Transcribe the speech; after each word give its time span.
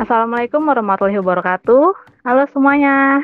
Assalamualaikum 0.00 0.64
warahmatullahi 0.64 1.20
wabarakatuh. 1.20 1.92
Halo 2.24 2.48
semuanya. 2.56 3.20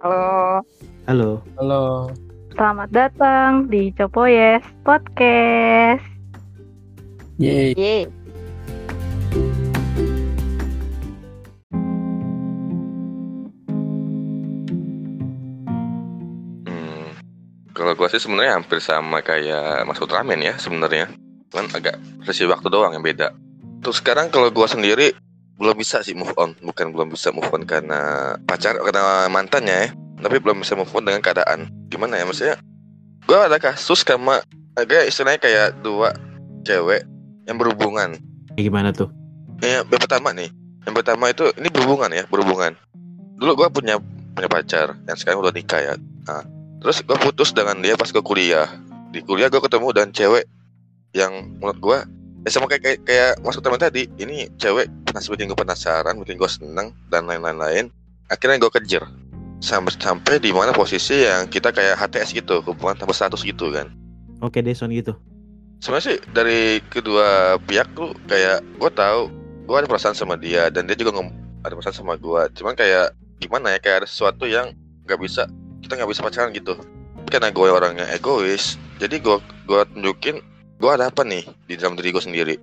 Halo. 0.00 0.64
Halo. 1.04 1.44
Halo. 1.60 2.08
Selamat 2.56 2.88
datang 2.88 3.68
di 3.68 3.92
Copoyes 3.92 4.64
Podcast. 4.88 6.00
Yeay. 7.36 7.76
Yeay. 7.76 8.08
Hmm, 16.64 17.04
kalau 17.76 17.92
gua 17.92 18.08
sih 18.08 18.24
sebenarnya 18.24 18.56
hampir 18.56 18.80
sama 18.80 19.20
kayak 19.20 19.84
Mas 19.84 20.00
Ultraman 20.00 20.40
ya 20.40 20.56
sebenarnya. 20.56 21.12
Cuman 21.52 21.68
agak 21.76 22.00
sesi 22.24 22.48
waktu 22.48 22.64
doang 22.72 22.96
yang 22.96 23.04
beda. 23.04 23.36
Terus 23.84 24.00
sekarang 24.00 24.32
kalau 24.32 24.48
gua 24.48 24.72
sendiri 24.72 25.25
belum 25.56 25.76
bisa 25.76 26.04
sih 26.04 26.12
move 26.12 26.36
on, 26.36 26.52
bukan 26.60 26.92
belum 26.92 27.08
bisa 27.16 27.32
move 27.32 27.48
on 27.48 27.64
karena 27.64 28.34
pacar 28.44 28.76
karena 28.76 29.24
mantannya 29.32 29.88
ya, 29.88 29.88
tapi 30.20 30.36
belum 30.36 30.60
bisa 30.60 30.76
move 30.76 30.92
on 30.92 31.08
dengan 31.08 31.24
keadaan. 31.24 31.72
Gimana 31.88 32.20
ya 32.20 32.28
maksudnya? 32.28 32.56
Gua 33.24 33.48
ada 33.48 33.56
kasus 33.56 34.04
sama 34.04 34.44
agak 34.76 35.08
istilahnya 35.08 35.40
kayak 35.40 35.68
dua 35.80 36.12
cewek 36.68 37.08
yang 37.48 37.56
berhubungan. 37.56 38.20
Ya, 38.54 38.68
gimana 38.68 38.92
tuh? 38.92 39.08
Ya, 39.64 39.80
yang 39.80 39.88
pertama 39.88 40.36
nih, 40.36 40.52
yang 40.84 40.94
pertama 40.94 41.32
itu 41.32 41.48
ini 41.56 41.72
berhubungan 41.72 42.12
ya, 42.12 42.28
berhubungan. 42.28 42.76
Dulu 43.40 43.64
gua 43.64 43.68
punya 43.72 43.96
punya 44.36 44.48
pacar, 44.52 44.92
yang 45.08 45.16
sekarang 45.16 45.40
udah 45.40 45.56
nikah 45.56 45.80
ya. 45.80 45.94
Nah, 46.28 46.44
terus 46.84 47.00
gua 47.00 47.16
putus 47.16 47.56
dengan 47.56 47.80
dia 47.80 47.96
pas 47.96 48.12
gua 48.12 48.20
kuliah. 48.20 48.68
Di 49.08 49.24
kuliah 49.24 49.48
gua 49.48 49.64
ketemu 49.64 49.88
dengan 49.96 50.10
cewek 50.12 50.44
yang 51.16 51.32
menurut 51.56 51.78
gua 51.80 51.98
ya 52.44 52.52
sama 52.52 52.68
kayak 52.68 52.82
kayak, 52.84 53.00
kayak 53.08 53.32
masuk 53.40 53.64
teman 53.64 53.80
tadi. 53.80 54.04
Ini 54.20 54.52
cewek 54.60 55.05
penas 55.16 55.32
bikin 55.32 55.48
gua 55.48 55.56
penasaran, 55.64 56.20
bikin 56.20 56.36
gua 56.36 56.52
seneng 56.52 56.92
dan 57.08 57.24
lain-lain 57.24 57.56
lain. 57.56 57.84
Akhirnya 58.28 58.60
gua 58.60 58.68
kejar 58.68 59.08
sampai 59.64 59.96
sampai 59.96 60.36
di 60.36 60.52
mana 60.52 60.76
posisi 60.76 61.24
yang 61.24 61.48
kita 61.48 61.72
kayak 61.72 61.96
HTS 61.96 62.36
gitu, 62.36 62.60
hubungan 62.60 63.00
tanpa 63.00 63.16
status 63.16 63.40
gitu 63.40 63.72
kan. 63.72 63.88
Oke, 64.44 64.60
Deson 64.60 64.92
gitu. 64.92 65.16
sebenarnya 65.80 66.04
sih 66.08 66.18
dari 66.32 66.80
kedua 66.88 67.56
pihak 67.68 67.92
tuh 67.92 68.16
kayak 68.28 68.64
gue 68.80 68.90
tahu 68.96 69.28
gue 69.68 69.76
ada 69.76 69.84
perasaan 69.84 70.16
sama 70.16 70.40
dia 70.40 70.72
dan 70.72 70.88
dia 70.88 70.96
juga 70.96 71.20
ada 71.68 71.76
perasaan 71.76 72.00
sama 72.00 72.16
gue 72.16 72.42
cuman 72.56 72.72
kayak 72.72 73.12
gimana 73.44 73.76
ya 73.76 73.78
kayak 73.84 73.96
ada 74.02 74.08
sesuatu 74.08 74.48
yang 74.48 74.72
nggak 75.04 75.20
bisa 75.20 75.44
kita 75.84 76.00
nggak 76.00 76.08
bisa 76.08 76.24
pacaran 76.24 76.48
gitu 76.56 76.80
karena 77.28 77.52
gue 77.52 77.68
orangnya 77.68 78.08
egois 78.08 78.80
jadi 78.96 79.20
gue 79.20 79.36
gue 79.68 79.80
tunjukin 79.92 80.40
gue 80.80 80.90
ada 80.90 81.12
apa 81.12 81.20
nih 81.28 81.44
di 81.68 81.76
dalam 81.76 81.92
diri 81.92 82.08
gue 82.08 82.24
sendiri 82.24 82.54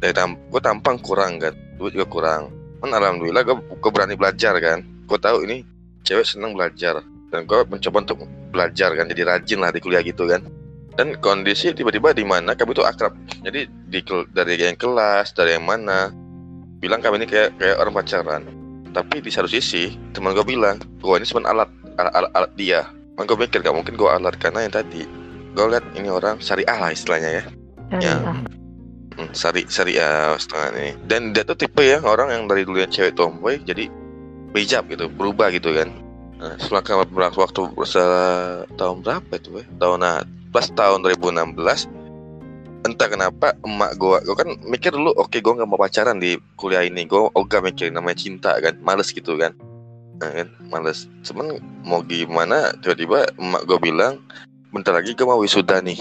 dari 0.00 0.12
tam 0.12 0.36
gue 0.50 0.60
tampang 0.60 0.96
kurang 1.00 1.40
kan. 1.40 1.54
Duit 1.80 1.96
juga 1.96 2.06
kurang. 2.08 2.52
Kan 2.80 2.92
alhamdulillah 2.92 3.42
gue 3.44 3.56
gue 3.56 3.90
berani 3.92 4.14
belajar 4.16 4.56
kan. 4.60 4.84
Gue 5.06 5.18
tahu 5.18 5.44
ini 5.48 5.64
cewek 6.04 6.26
seneng 6.26 6.56
belajar. 6.56 7.00
Dan 7.32 7.44
gue 7.44 7.58
mencoba 7.66 8.04
untuk 8.04 8.18
belajar 8.52 8.94
kan. 8.94 9.06
Jadi 9.08 9.22
rajin 9.26 9.58
lah 9.60 9.70
di 9.72 9.80
kuliah 9.80 10.02
gitu 10.04 10.28
kan. 10.28 10.44
Dan 10.96 11.12
kondisi 11.20 11.76
tiba-tiba 11.76 12.16
di 12.16 12.24
mana 12.24 12.56
kami 12.56 12.72
itu 12.72 12.84
akrab. 12.84 13.12
Jadi 13.44 13.68
di 13.68 14.00
dari 14.32 14.56
yang 14.56 14.76
kelas 14.80 15.36
dari 15.36 15.56
yang 15.56 15.68
mana 15.68 16.08
bilang 16.80 17.04
kami 17.04 17.20
ini 17.20 17.26
kayak 17.28 17.56
kayak 17.60 17.76
orang 17.80 17.94
pacaran. 17.96 18.42
Tapi 18.96 19.20
di 19.20 19.28
satu 19.28 19.44
sisi 19.44 19.92
teman 20.16 20.32
gue 20.32 20.44
bilang 20.44 20.80
gue 20.80 21.14
ini 21.20 21.28
cuma 21.28 21.44
alat 21.44 21.68
alat, 22.00 22.12
alat, 22.16 22.32
alat 22.32 22.52
dia. 22.56 22.80
Man 23.16 23.24
gue 23.24 23.36
mikir 23.36 23.64
gak 23.64 23.72
mungkin 23.72 23.96
gue 23.96 24.08
alat 24.08 24.36
karena 24.36 24.64
yang 24.64 24.72
tadi. 24.72 25.04
Gue 25.56 25.72
lihat 25.72 25.84
ini 25.96 26.08
orang 26.12 26.36
syariah 26.40 26.76
lah 26.76 26.92
istilahnya 26.92 27.30
ya. 27.40 27.44
Ya. 27.96 28.16
Hmm, 29.16 29.32
syari 29.32 29.64
syariah 29.64 30.36
setengah 30.36 30.68
ini. 30.76 30.92
Dan 31.08 31.32
dia 31.32 31.40
tuh 31.40 31.56
tipe 31.56 31.80
ya 31.80 32.04
orang 32.04 32.28
yang 32.28 32.42
dari 32.44 32.68
dulu 32.68 32.84
yang 32.84 32.92
cewek 32.92 33.16
tomboy 33.16 33.56
jadi 33.64 33.88
hijab 34.52 34.88
gitu 34.92 35.08
berubah 35.08 35.48
gitu 35.52 35.72
kan. 35.72 35.88
Nah, 36.36 36.52
beberapa 37.08 37.48
waktu 37.48 37.72
tahun 38.76 38.96
berapa 39.00 39.32
itu 39.40 39.48
ya 39.56 39.64
tahun 39.80 40.04
nah, 40.04 40.20
pas 40.52 40.68
tahun 40.68 41.00
2016 41.00 41.56
entah 42.84 43.08
kenapa 43.08 43.56
emak 43.64 43.96
gua 43.96 44.20
gua 44.20 44.36
kan 44.36 44.52
mikir 44.68 44.92
dulu 44.92 45.16
oke 45.16 45.40
gua 45.40 45.58
nggak 45.58 45.68
mau 45.68 45.80
pacaran 45.80 46.20
di 46.20 46.36
kuliah 46.60 46.84
ini 46.84 47.08
gua 47.08 47.32
ogah 47.32 47.64
mikir 47.64 47.88
namanya 47.88 48.20
cinta 48.20 48.52
kan. 48.60 48.76
Males 48.84 49.16
gitu 49.16 49.40
kan. 49.40 49.56
Nah, 50.20 50.28
kan 50.28 50.48
males. 50.68 51.08
Cuman 51.24 51.56
mau 51.80 52.04
gimana 52.04 52.76
tiba-tiba 52.84 53.32
emak 53.40 53.64
gua 53.64 53.78
bilang 53.80 54.20
bentar 54.76 54.92
lagi 54.92 55.16
gua 55.16 55.34
mau 55.36 55.40
wisuda 55.40 55.80
nih 55.80 55.96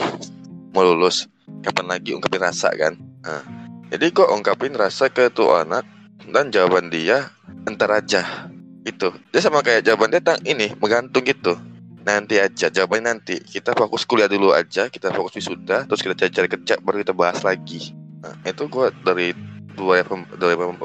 mau 0.75 0.83
lulus. 0.83 1.31
Kapan 1.63 1.95
lagi 1.95 2.13
ungkapin 2.13 2.43
rasa 2.43 2.69
kan 2.75 2.93
nah, 3.25 3.41
jadi 3.89 4.13
gua 4.13 4.33
ungkapin 4.37 4.73
rasa 4.77 5.09
ke 5.09 5.33
tuh 5.33 5.49
anak 5.53 5.85
dan 6.29 6.49
jawaban 6.53 6.93
dia 6.93 7.33
entar 7.65 7.89
aja. 7.91 8.49
Itu 8.85 9.13
dia 9.33 9.41
sama 9.41 9.65
kayak 9.65 9.85
jawaban 9.85 10.13
dia 10.13 10.21
tentang 10.21 10.41
ini 10.45 10.73
menggantung 10.77 11.25
gitu 11.25 11.57
nanti 12.05 12.37
aja 12.37 12.69
jawabannya 12.69 13.17
nanti. 13.17 13.41
Kita 13.41 13.73
fokus 13.73 14.05
kuliah 14.05 14.29
dulu 14.29 14.53
aja 14.53 14.87
kita 14.93 15.09
fokus 15.09 15.41
wisuda 15.41 15.89
terus 15.89 16.05
kita 16.05 16.13
cari-cari 16.13 16.49
kerja 16.53 16.73
baru 16.77 17.01
kita 17.01 17.13
bahas 17.17 17.41
lagi. 17.41 17.97
Nah, 18.21 18.37
itu 18.45 18.69
gua 18.69 18.93
dari 19.01 19.33
2018 19.73 20.77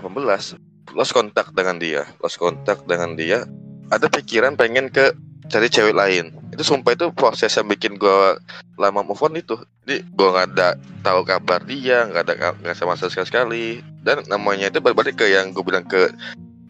lost 0.96 1.12
kontak 1.12 1.52
dengan 1.52 1.76
dia. 1.76 2.08
Lost 2.24 2.40
kontak 2.40 2.88
dengan 2.88 3.14
dia. 3.14 3.44
Ada 3.92 4.08
pikiran 4.08 4.56
pengen 4.56 4.88
ke 4.88 5.12
cari 5.50 5.68
cewek 5.68 5.92
lain 5.92 6.39
itu 6.60 6.76
sumpah 6.76 6.92
itu 6.92 7.08
proses 7.16 7.56
yang 7.56 7.64
bikin 7.72 7.96
gua 7.96 8.36
lama 8.76 9.00
move 9.00 9.24
on 9.24 9.32
itu. 9.32 9.56
Jadi 9.88 10.04
gua 10.12 10.28
nggak 10.36 10.46
ada 10.52 10.68
tahu 11.00 11.24
kabar 11.24 11.64
dia 11.64 12.04
nggak 12.04 12.22
ada 12.28 12.52
nggak 12.60 12.76
sama 12.76 13.00
sekali 13.00 13.24
sekali. 13.24 13.66
Dan 14.04 14.28
namanya 14.28 14.68
itu 14.68 14.76
berbalik 14.76 15.16
ke 15.16 15.32
yang 15.32 15.56
gue 15.56 15.64
bilang 15.64 15.88
ke 15.88 16.12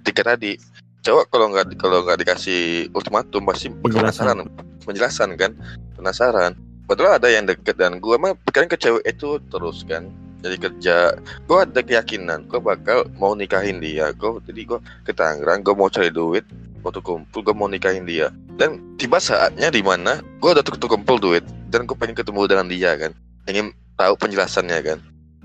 tiga 0.06 0.22
tadi. 0.22 0.54
Cowok 1.02 1.26
kalau 1.26 1.50
nggak 1.50 1.74
kalau 1.74 2.06
nggak 2.06 2.22
dikasih 2.22 2.86
ultimatum 2.94 3.42
pasti 3.50 3.74
penasaran. 3.82 4.46
Penjelasan 4.86 5.34
kan? 5.34 5.58
Penasaran. 5.98 6.54
Padahal 6.86 7.18
ada 7.18 7.26
yang 7.26 7.50
deket 7.50 7.74
dan 7.74 7.98
gue 7.98 8.14
emang 8.14 8.38
pikiran 8.46 8.70
ke 8.70 8.78
cewek 8.78 9.02
itu 9.02 9.42
terus 9.50 9.82
kan? 9.90 10.06
Jadi 10.46 10.70
kerja. 10.70 11.18
Gue 11.50 11.66
ada 11.66 11.82
keyakinan 11.82 12.46
gue 12.46 12.62
bakal 12.62 13.10
mau 13.18 13.34
nikahin 13.34 13.82
dia. 13.82 14.14
Gue 14.14 14.38
jadi 14.46 14.70
gue 14.70 14.78
ke 15.02 15.10
Tangerang 15.10 15.66
gue 15.66 15.74
mau 15.74 15.90
cari 15.90 16.14
duit 16.14 16.46
waktu 16.80 17.00
kumpul 17.04 17.40
gue 17.44 17.54
mau 17.54 17.68
nikahin 17.68 18.04
dia. 18.04 18.32
Dan 18.56 18.80
tiba 19.00 19.16
saatnya 19.16 19.72
di 19.72 19.80
mana 19.80 20.20
gue 20.40 20.50
udah 20.50 20.64
tuh 20.64 20.90
kumpul 20.90 21.16
duit 21.20 21.44
dan 21.72 21.84
gue 21.88 21.96
pengen 21.96 22.16
ketemu 22.16 22.40
dengan 22.48 22.66
dia 22.68 22.96
kan. 22.96 23.12
Ingin 23.48 23.72
tahu 23.96 24.14
penjelasannya 24.16 24.78
kan. 24.84 24.98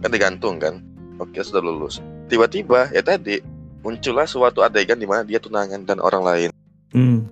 Kan 0.04 0.10
digantung 0.12 0.60
kan. 0.60 0.84
Oke 1.20 1.40
sudah 1.44 1.64
lulus. 1.64 2.04
Tiba-tiba 2.28 2.92
ya 2.92 3.00
tadi 3.00 3.40
muncullah 3.86 4.28
suatu 4.28 4.66
adegan 4.66 5.00
di 5.00 5.08
mana 5.08 5.24
dia 5.24 5.40
tunangan 5.40 5.86
dan 5.88 6.02
orang 6.02 6.24
lain. 6.24 6.50
Hmm. 6.96 7.28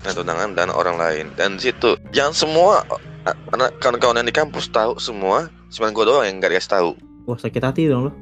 dan 0.00 0.16
tunangan 0.16 0.50
dan 0.56 0.68
orang 0.72 0.96
lain. 0.96 1.28
Dan 1.36 1.60
situ 1.60 1.98
yang 2.16 2.32
semua 2.32 2.86
anak 3.52 3.76
kawan-kawan 3.84 4.16
yang 4.22 4.28
di 4.28 4.32
kampus 4.32 4.72
tahu 4.72 4.96
semua 4.96 5.52
cuma 5.68 5.92
gue 5.92 6.04
doang 6.08 6.24
yang 6.24 6.40
nggak 6.40 6.56
dikasih 6.56 6.72
tahu. 6.72 6.90
Wah, 7.28 7.36
sakit 7.36 7.62
hati 7.62 7.86
dong 7.86 8.08
lo. 8.08 8.12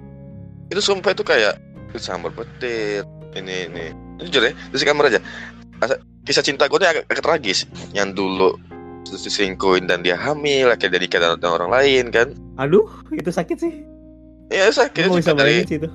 itu 0.69 0.85
sumpah 0.85 1.17
itu 1.17 1.25
kayak 1.25 1.57
sambar 1.97 2.29
petir 2.37 3.09
ini 3.33 3.73
ini 3.73 3.87
jujur 4.19 4.43
ya 4.43 4.53
di 4.55 4.85
kamar 4.85 5.15
aja 5.15 5.21
kisah 6.29 6.45
cinta 6.45 6.69
gue 6.69 6.77
ini 6.77 6.89
agak, 6.93 7.05
agak 7.09 7.25
tragis. 7.25 7.65
Yang 7.97 8.21
dulu 8.21 8.51
diselingkuhin 9.09 9.89
dan 9.89 10.05
dia 10.05 10.21
hamil 10.21 10.69
akhirnya 10.69 11.01
nikah 11.01 11.21
dengan 11.41 11.57
orang 11.57 11.71
lain 11.73 12.05
kan? 12.13 12.37
Aduh, 12.61 12.85
itu 13.17 13.33
sakit 13.33 13.57
sih. 13.57 13.73
Iya 14.53 14.69
sakit 14.69 15.09
itu 15.09 15.17
bisa 15.17 15.33
dari 15.33 15.65
itu. 15.65 15.89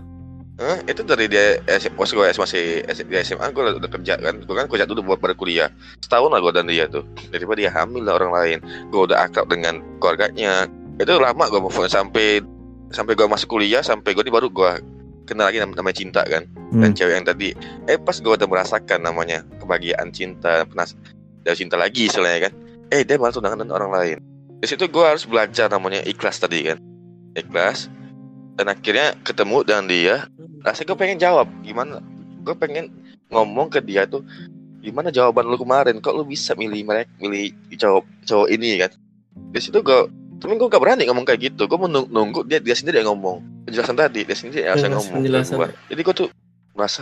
Hah? 0.61 0.77
itu 0.85 1.01
dari 1.01 1.25
dia 1.25 1.57
pas 1.97 2.05
gue 2.05 2.25
masih 2.37 2.85
di 2.85 3.15
SMA 3.25 3.45
gue 3.53 3.61
udah 3.77 3.89
kerja 3.89 4.17
kan? 4.17 4.41
Gue 4.41 4.55
kan 4.57 4.65
kerja 4.65 4.85
dulu 4.89 5.13
buat 5.13 5.19
pada 5.21 5.37
kuliah. 5.37 5.69
Setahun 6.01 6.33
lah 6.33 6.41
gue 6.41 6.53
dan 6.53 6.65
dia 6.65 6.85
tuh. 6.89 7.05
Daripada 7.29 7.57
dia 7.61 7.71
hamil 7.73 8.05
lah 8.05 8.17
orang 8.17 8.33
lain. 8.33 8.57
Gue 8.89 9.09
udah 9.09 9.29
akrab 9.29 9.49
dengan 9.49 9.81
keluarganya. 10.01 10.69
Itu 10.97 11.17
lama 11.17 11.49
gue 11.49 11.61
move 11.61 11.77
on 11.77 11.89
sampai 11.89 12.41
sampai 12.93 13.17
gue 13.17 13.25
masuk 13.25 13.57
kuliah 13.57 13.81
sampai 13.81 14.13
gue 14.13 14.21
ini 14.21 14.29
baru 14.29 14.53
gue 14.53 14.71
kenal 15.23 15.47
lagi 15.47 15.59
nam- 15.59 15.73
namanya 15.73 15.97
cinta 15.97 16.21
kan. 16.23 16.43
Dan 16.73 16.91
Hmm. 16.91 16.95
cewek 16.95 17.13
yang 17.15 17.27
tadi 17.27 17.49
eh 17.85 17.97
pas 17.97 18.15
gue 18.15 18.29
udah 18.29 18.47
merasakan 18.47 18.99
namanya 18.99 19.45
kebahagiaan 19.57 20.09
cinta 20.09 20.65
penas 20.65 20.97
dan 21.41 21.53
cinta 21.53 21.75
lagi 21.75 22.07
istilahnya 22.07 22.49
kan. 22.49 22.53
Eh 22.89 23.01
dia 23.01 23.17
malah 23.17 23.31
tunangan 23.31 23.59
dengan 23.61 23.73
orang 23.75 23.91
lain. 23.91 24.17
Di 24.57 24.67
situ 24.67 24.85
gue 24.85 25.03
harus 25.03 25.23
belajar 25.23 25.67
namanya 25.67 26.01
ikhlas 26.01 26.39
tadi 26.39 26.63
kan. 26.65 26.77
Ikhlas 27.33 27.89
dan 28.55 28.69
akhirnya 28.69 29.17
ketemu 29.21 29.57
dengan 29.63 29.85
dia. 29.85 30.15
Rasanya 30.63 30.87
gue 30.87 30.97
pengen 30.97 31.17
jawab 31.19 31.47
gimana? 31.61 31.99
Gue 32.41 32.55
pengen 32.55 32.89
ngomong 33.27 33.67
ke 33.67 33.81
dia 33.81 34.05
tuh 34.05 34.23
gimana 34.79 35.09
jawaban 35.09 35.47
lu 35.47 35.55
kemarin? 35.55 35.99
Kok 35.99 36.13
lu 36.13 36.23
bisa 36.23 36.55
milih 36.55 36.83
mereka 36.83 37.11
milih 37.19 37.51
cowok 37.75 38.03
cowok 38.23 38.47
ini? 38.49 38.79
kan. 38.79 38.91
Di 39.51 39.59
situ 39.59 39.79
gue 39.79 39.99
tapi 40.39 40.59
gue 40.59 40.67
gak 40.67 40.81
berani 40.81 41.07
ngomong 41.07 41.23
kayak 41.23 41.53
gitu. 41.53 41.67
Gue 41.67 41.77
mau 41.77 41.87
nung- 41.87 42.09
nunggu 42.09 42.43
dia 42.43 42.59
dia 42.59 42.73
sendiri 42.73 42.99
yang 42.99 43.15
ngomong 43.15 43.39
penjelasan 43.63 43.95
tadi 43.95 44.21
dia 44.21 44.33
sendiri 44.33 44.59
yang 44.61 44.73
harus 44.73 44.83
Jelas, 44.83 44.93
ngomong 44.99 45.13
penjelasan. 45.17 45.55
gua. 45.55 45.67
jadi 45.87 46.01
gue 46.01 46.15
tuh 46.15 46.29
merasa 46.73 47.01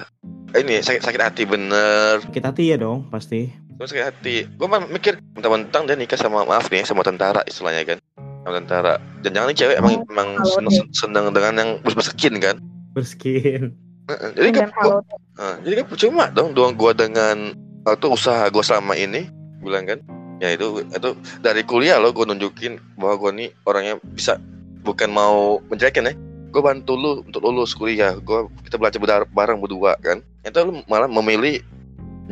"Eh, 0.51 0.61
ini 0.61 0.79
sakit 0.79 1.01
sakit 1.01 1.21
hati 1.21 1.43
bener 1.43 2.19
Sakit 2.21 2.43
hati 2.43 2.63
ya 2.67 2.77
dong, 2.77 3.07
pasti. 3.07 3.49
gue 3.49 3.87
sakit 3.87 4.05
hati 4.05 4.35
gue 4.45 4.67
mah 4.67 4.85
mikir 4.85 5.17
mentang-mentang 5.31 5.85
dia 5.85 5.95
nikah 5.95 6.15
sama 6.15 6.43
maaf 6.43 6.67
nih 6.67 6.83
sama 6.83 7.01
tentara 7.01 7.41
istilahnya 7.43 7.81
kan 7.83 7.97
sama 8.41 8.53
tentara 8.55 8.93
dan 9.21 9.31
jangan 9.31 9.47
nih 9.47 9.57
cewek 9.57 9.75
emang 9.77 9.93
emang 10.07 10.29
kalau 10.35 10.51
seneng, 10.51 10.87
seneng 10.91 11.25
dengan 11.29 11.53
yang 11.55 11.69
berskin 11.83 12.35
kan 12.37 12.57
Berskin. 12.91 13.71
Heeh, 14.03 14.29
jadi 14.35 14.47
kan 14.51 14.67
dengan 14.67 14.73
halo 14.75 14.97
Nah, 15.31 15.55
jadi 15.61 15.73
kan 15.77 15.85
percuma 15.87 16.25
dong 16.27 16.51
doang 16.51 16.75
gua 16.75 16.91
dengan 16.91 17.55
waktu 17.81 18.05
usaha 18.05 18.43
gua 18.47 18.61
selama 18.61 18.93
ini 18.93 19.25
bilang 19.57 19.87
kan 19.87 19.99
ya 20.37 20.51
itu 20.51 20.83
itu 20.83 21.09
dari 21.39 21.63
kuliah 21.63 21.97
lo 21.97 22.11
gua 22.11 22.27
nunjukin 22.27 22.77
bahwa 22.95 23.15
gua 23.17 23.31
nih 23.31 23.49
orangnya 23.63 23.95
bisa 24.03 24.37
bukan 24.81 25.07
mau 25.07 25.57
menjelekin 25.65 26.05
ya 26.05 26.13
gua 26.51 26.61
bantu 26.75 26.93
lu 26.99 27.11
untuk 27.23 27.41
lulus 27.41 27.71
kuliah. 27.73 28.13
Gua 28.19 28.51
kita 28.67 28.75
belajar 28.75 28.99
bar- 28.99 29.31
bareng 29.31 29.59
berdua 29.63 29.95
kan? 30.03 30.19
Itu 30.43 30.59
lu 30.67 30.83
malah 30.85 31.07
memilih 31.07 31.63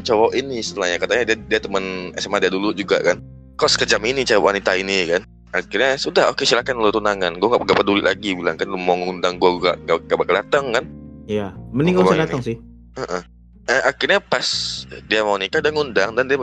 cowok 0.04 0.36
ini 0.36 0.60
setelahnya. 0.60 1.00
Katanya 1.00 1.24
dia, 1.34 1.38
dia 1.40 1.60
teman 1.64 2.14
SMA 2.20 2.44
dia 2.44 2.52
dulu 2.52 2.76
juga 2.76 3.00
kan? 3.00 3.24
Kok 3.56 3.72
sekejam 3.72 4.04
ini 4.06 4.28
cewek 4.28 4.44
wanita 4.44 4.76
ini 4.76 5.08
kan? 5.08 5.24
Akhirnya 5.50 5.98
sudah 5.98 6.30
oke 6.30 6.46
silakan 6.46 6.84
lu 6.84 6.92
tunangan. 6.94 7.40
Gua 7.40 7.58
gak, 7.58 7.72
gak 7.72 7.80
peduli 7.82 8.04
lagi 8.04 8.36
bilang 8.36 8.60
kan 8.60 8.68
lu 8.68 8.78
mau 8.78 9.00
ngundang 9.00 9.40
gua 9.40 9.74
gak, 9.74 9.78
gak, 9.88 9.98
gak 10.06 10.18
bakal 10.20 10.36
datang 10.38 10.66
kan? 10.76 10.86
Iya, 11.26 11.56
mending 11.74 11.98
gak 11.98 12.06
usah 12.12 12.22
datang 12.28 12.44
sih. 12.44 12.58
Eh, 13.70 13.82
akhirnya 13.86 14.18
pas 14.18 14.46
dia 15.06 15.22
mau 15.22 15.38
nikah 15.38 15.62
dia 15.62 15.70
ngundang 15.70 16.18
dan 16.18 16.26
dia 16.26 16.38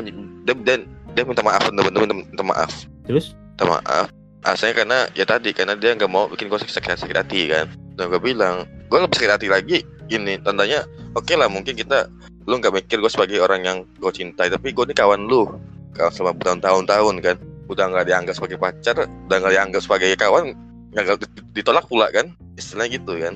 dia, 0.47 0.55
dan 0.63 0.81
dia 1.11 1.23
minta 1.27 1.43
maaf 1.43 1.63
bener-bener 1.71 2.01
minta, 2.07 2.15
minta 2.23 2.45
maaf. 2.47 2.71
Terus? 3.03 3.35
Minta 3.59 3.67
maaf 3.67 4.07
asalnya 4.45 4.75
karena 4.85 4.99
ya 5.17 5.25
tadi 5.25 5.51
karena 5.57 5.79
dia 5.79 5.97
nggak 5.97 6.11
mau 6.11 6.29
bikin 6.29 6.51
gue 6.51 6.59
sakit, 6.61 7.01
sakit 7.01 7.17
hati 7.17 7.49
kan. 7.49 7.71
Dan 7.97 8.13
gue 8.13 8.21
bilang 8.21 8.69
gue 8.91 8.99
lebih 8.99 9.17
sakit 9.17 9.33
hati 9.33 9.49
lagi. 9.49 9.81
Ini 10.07 10.45
tandanya 10.45 10.87
oke 11.17 11.33
lah 11.35 11.51
mungkin 11.51 11.75
kita 11.75 12.07
lu 12.47 12.63
nggak 12.63 12.75
mikir 12.75 13.03
gue 13.03 13.11
sebagai 13.11 13.43
orang 13.43 13.67
yang 13.67 13.79
gue 13.99 14.13
cintai 14.13 14.47
tapi 14.47 14.71
gue 14.71 14.85
ini 14.87 14.95
kawan 14.95 15.27
lu 15.27 15.51
kawan 15.97 16.13
selama 16.13 16.39
bertahun-tahun 16.39 17.15
kan. 17.25 17.37
Udah 17.67 17.85
nggak 17.91 18.07
dianggap 18.07 18.35
sebagai 18.39 18.59
pacar 18.61 18.95
udah 19.07 19.37
nggak 19.43 19.55
dianggap 19.55 19.81
sebagai 19.83 20.11
kawan 20.15 20.55
nggak 20.95 21.17
ditolak 21.57 21.85
pula 21.91 22.07
kan. 22.15 22.31
Istilahnya 22.55 23.01
gitu 23.03 23.19
kan. 23.19 23.35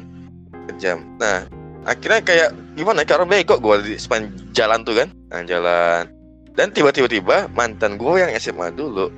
Kejam. 0.70 1.02
Nah 1.18 1.48
akhirnya 1.88 2.20
kayak 2.22 2.48
gimana? 2.76 3.02
Ya, 3.02 3.04
kayak 3.08 3.18
orang 3.24 3.30
bego 3.32 3.56
gue 3.58 3.74
di 3.82 3.94
sepanjang 3.98 4.30
jalan 4.52 4.80
tuh 4.84 4.94
kan. 5.00 5.08
Nah, 5.32 5.42
jalan. 5.48 6.04
Dan 6.54 6.74
tiba-tiba 6.76 7.08
tiba 7.08 7.36
mantan 7.56 7.96
gue 7.96 8.20
yang 8.20 8.30
SMA 8.36 8.74
dulu 8.74 9.08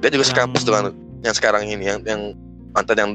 dia 0.00 0.12
juga 0.12 0.22
Yang- 0.22 0.32
sekampus 0.36 0.62
dengan 0.62 0.84
yang 1.26 1.34
sekarang 1.36 1.66
ini 1.66 1.84
yang 1.90 2.00
yang 2.06 2.22
mantan 2.70 2.96
yang 2.96 3.10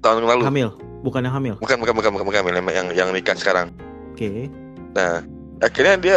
tahun 0.00 0.22
lalu. 0.24 0.42
Hamil, 0.46 0.68
bukan 1.02 1.20
yang 1.26 1.34
hamil. 1.34 1.54
bukan 1.58 1.76
bukan 1.82 1.94
bukan 1.98 2.10
bukan 2.14 2.26
bukan 2.30 2.52
yang 2.54 2.66
yang, 2.70 2.88
yang 2.94 3.08
nikah 3.10 3.34
sekarang. 3.34 3.74
Oke. 4.14 4.52
nah 4.90 5.22
akhirnya 5.62 5.94
dia 5.96 6.16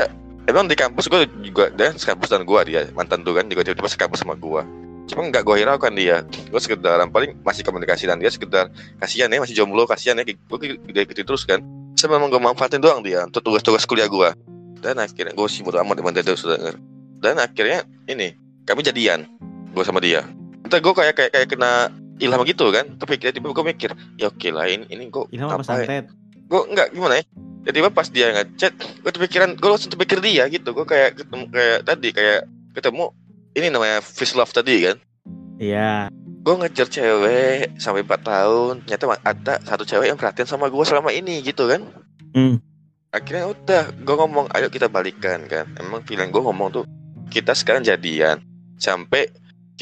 emang 0.49 0.67
di 0.67 0.75
kampus 0.75 1.07
gue 1.07 1.29
juga 1.45 1.71
dia 1.71 1.93
sekampus 1.95 2.31
dengan 2.31 2.43
gue 2.43 2.59
dia 2.67 2.81
mantan 2.97 3.23
tuh 3.23 3.37
kan 3.37 3.45
juga 3.47 3.63
tiba-tiba 3.63 3.89
sekampus 3.89 4.25
sama 4.25 4.35
gue 4.35 4.61
cuma 5.07 5.27
nggak 5.27 5.43
gue 5.43 5.55
hiraukan 5.61 5.93
dia 5.93 6.23
gue 6.25 6.61
sekedar 6.63 6.99
paling 7.11 7.35
masih 7.43 7.63
komunikasi 7.63 8.07
dan 8.07 8.17
dia 8.19 8.31
sekedar 8.31 8.71
kasihan 9.03 9.27
ya 9.29 9.39
masih 9.39 9.55
jomblo 9.55 9.83
kasihan 9.83 10.15
ya 10.19 10.23
gue 10.25 10.57
dia 10.91 11.03
gitu 11.05 11.23
terus 11.23 11.45
kan. 11.47 11.61
Saya 11.93 12.19
memang 12.19 12.33
gue 12.33 12.41
manfaatin 12.41 12.83
doang 12.83 12.99
dia 13.05 13.23
untuk 13.23 13.45
tugas-tugas 13.45 13.87
kuliah 13.87 14.09
gue 14.09 14.29
dan 14.83 14.99
akhirnya 14.99 15.31
gue 15.31 15.47
sih 15.47 15.63
bodo 15.63 15.79
amat 15.79 15.95
dengan 16.03 16.11
dia 16.19 16.23
dan 17.23 17.35
akhirnya 17.39 17.87
ini 18.11 18.35
kami 18.67 18.83
jadian 18.83 19.23
gue 19.71 19.83
sama 19.87 20.03
dia 20.03 20.27
entah 20.73 20.81
gue 20.81 20.93
kayak 20.97 21.13
kayak 21.13 21.31
kayak 21.37 21.47
kena 21.53 21.93
ilham 22.17 22.41
gitu 22.49 22.73
kan. 22.73 22.97
Tapi 22.97 23.21
tiba-tiba 23.21 23.53
gue 23.53 23.65
mikir 23.69 23.91
ya 24.17 24.33
oke 24.33 24.49
lah 24.49 24.65
ini 24.65 24.89
ini 24.89 25.13
gue 25.13 25.29
Ilham 25.29 25.53
apa 25.53 25.61
santet? 25.61 26.09
gue 26.49 26.61
enggak 26.65 26.89
gimana 26.97 27.21
ya? 27.21 27.23
Tiba-tiba 27.61 27.89
pas 27.93 28.09
dia 28.09 28.33
ngechat 28.33 28.73
gue 28.73 29.11
terpikiran 29.13 29.53
gue 29.53 29.69
langsung 29.69 29.93
terpikir 29.93 30.17
dia 30.25 30.49
gitu. 30.49 30.73
Gue 30.73 30.89
kayak 30.89 31.21
ketemu 31.21 31.45
kayak 31.53 31.79
tadi 31.85 32.09
kayak 32.09 32.49
ketemu 32.73 33.13
ini 33.53 33.67
namanya 33.69 34.01
fish 34.01 34.33
love 34.33 34.49
tadi 34.49 34.89
kan? 34.89 34.97
Iya. 35.61 36.09
gue 36.43 36.59
ngejar 36.59 36.91
cewek 36.91 37.79
sampai 37.79 38.03
4 38.03 38.19
tahun 38.19 38.83
ternyata 38.83 39.15
ada 39.23 39.63
satu 39.63 39.87
cewek 39.87 40.11
yang 40.11 40.19
perhatian 40.19 40.43
sama 40.43 40.67
gue 40.67 40.83
selama 40.83 41.15
ini 41.15 41.39
gitu 41.39 41.71
kan? 41.71 41.87
Hmm. 42.35 42.59
akhirnya 43.15 43.47
udah 43.47 43.83
gue 43.95 44.15
ngomong 44.17 44.51
ayo 44.51 44.67
kita 44.67 44.91
balikan 44.91 45.47
kan? 45.47 45.71
Emang 45.79 46.03
pilihan 46.03 46.35
gue 46.35 46.43
ngomong 46.43 46.67
tuh 46.67 46.83
kita 47.31 47.55
sekarang 47.55 47.87
jadian 47.87 48.43
sampai 48.75 49.31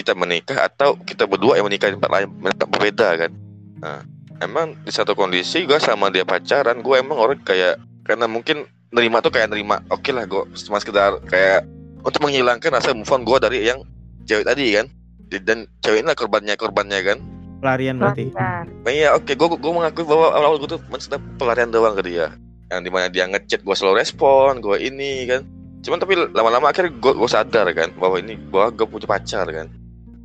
kita 0.02 0.18
menikah 0.18 0.66
atau 0.66 0.98
kita 1.06 1.30
berdua 1.30 1.62
yang 1.62 1.70
menikah 1.70 1.94
di 1.94 2.02
tempat 2.02 2.12
lain 2.12 2.28
tempat 2.58 2.70
berbeda 2.74 3.08
kan? 3.22 3.32
Nah 3.80 4.02
emang 4.42 4.74
di 4.82 4.92
satu 4.92 5.14
kondisi 5.14 5.70
gue 5.70 5.78
sama 5.78 6.10
dia 6.10 6.26
pacaran 6.26 6.82
gue 6.82 6.96
emang 6.98 7.16
orang 7.16 7.40
kayak 7.46 7.78
karena 8.02 8.26
mungkin 8.26 8.66
nerima 8.90 9.22
tuh 9.22 9.32
kayak 9.32 9.54
nerima 9.54 9.80
oke 9.94 10.10
lah 10.12 10.26
gue 10.26 10.44
cuma 10.68 10.82
sekedar 10.82 11.22
kayak 11.30 11.64
untuk 12.02 12.26
menghilangkan 12.26 12.74
rasa 12.74 12.98
move 12.98 13.08
on 13.14 13.22
gue 13.22 13.38
dari 13.38 13.70
yang 13.70 13.86
cewek 14.26 14.50
tadi 14.50 14.76
kan? 14.76 14.90
Dan 15.32 15.70
cewek 15.86 16.04
ini 16.04 16.08
lah 16.12 16.18
korbannya 16.18 16.54
korbannya 16.58 17.00
kan? 17.06 17.18
Pelarian 17.62 18.02
berarti. 18.02 18.34
Nah, 18.34 18.66
iya 18.90 19.14
oke 19.14 19.32
gue 19.32 19.48
gue 19.48 19.72
mengakui 19.72 20.04
bahwa 20.04 20.34
awal-awal 20.34 20.58
gue 20.66 20.76
tuh 20.76 20.82
maksudnya 20.90 21.22
pelarian 21.38 21.70
doang 21.70 21.94
ke 21.94 22.04
dia. 22.10 22.34
Yang 22.74 22.82
di 22.84 22.90
mana 22.90 23.08
dia 23.08 23.30
ngechat 23.30 23.62
gue 23.62 23.76
selalu 23.78 24.02
respon 24.02 24.60
gue 24.60 24.82
ini 24.82 25.30
kan? 25.30 25.46
Cuman 25.86 26.02
tapi 26.02 26.18
lama-lama 26.18 26.74
akhirnya 26.74 26.98
gue 26.98 27.14
gue 27.14 27.30
sadar 27.30 27.70
kan 27.78 27.94
bahwa 28.02 28.18
ini 28.18 28.36
bahwa 28.50 28.74
gue 28.74 28.86
punya 28.90 29.08
pacar 29.08 29.46
kan 29.46 29.70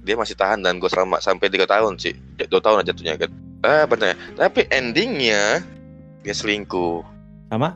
dia 0.06 0.14
masih 0.14 0.38
tahan 0.38 0.62
dan 0.62 0.78
gue 0.78 0.86
selama 0.86 1.18
sampai 1.18 1.50
tiga 1.50 1.66
tahun 1.66 1.98
sih 1.98 2.14
Ya, 2.38 2.46
dua 2.46 2.62
tahun 2.62 2.86
aja 2.86 2.94
jatuhnya 2.94 3.18
kan 3.18 3.30
ah 3.66 3.84
benar 3.84 4.14
tapi 4.38 4.62
endingnya 4.70 5.66
dia 6.22 6.34
selingkuh 6.34 7.02
Sama? 7.50 7.74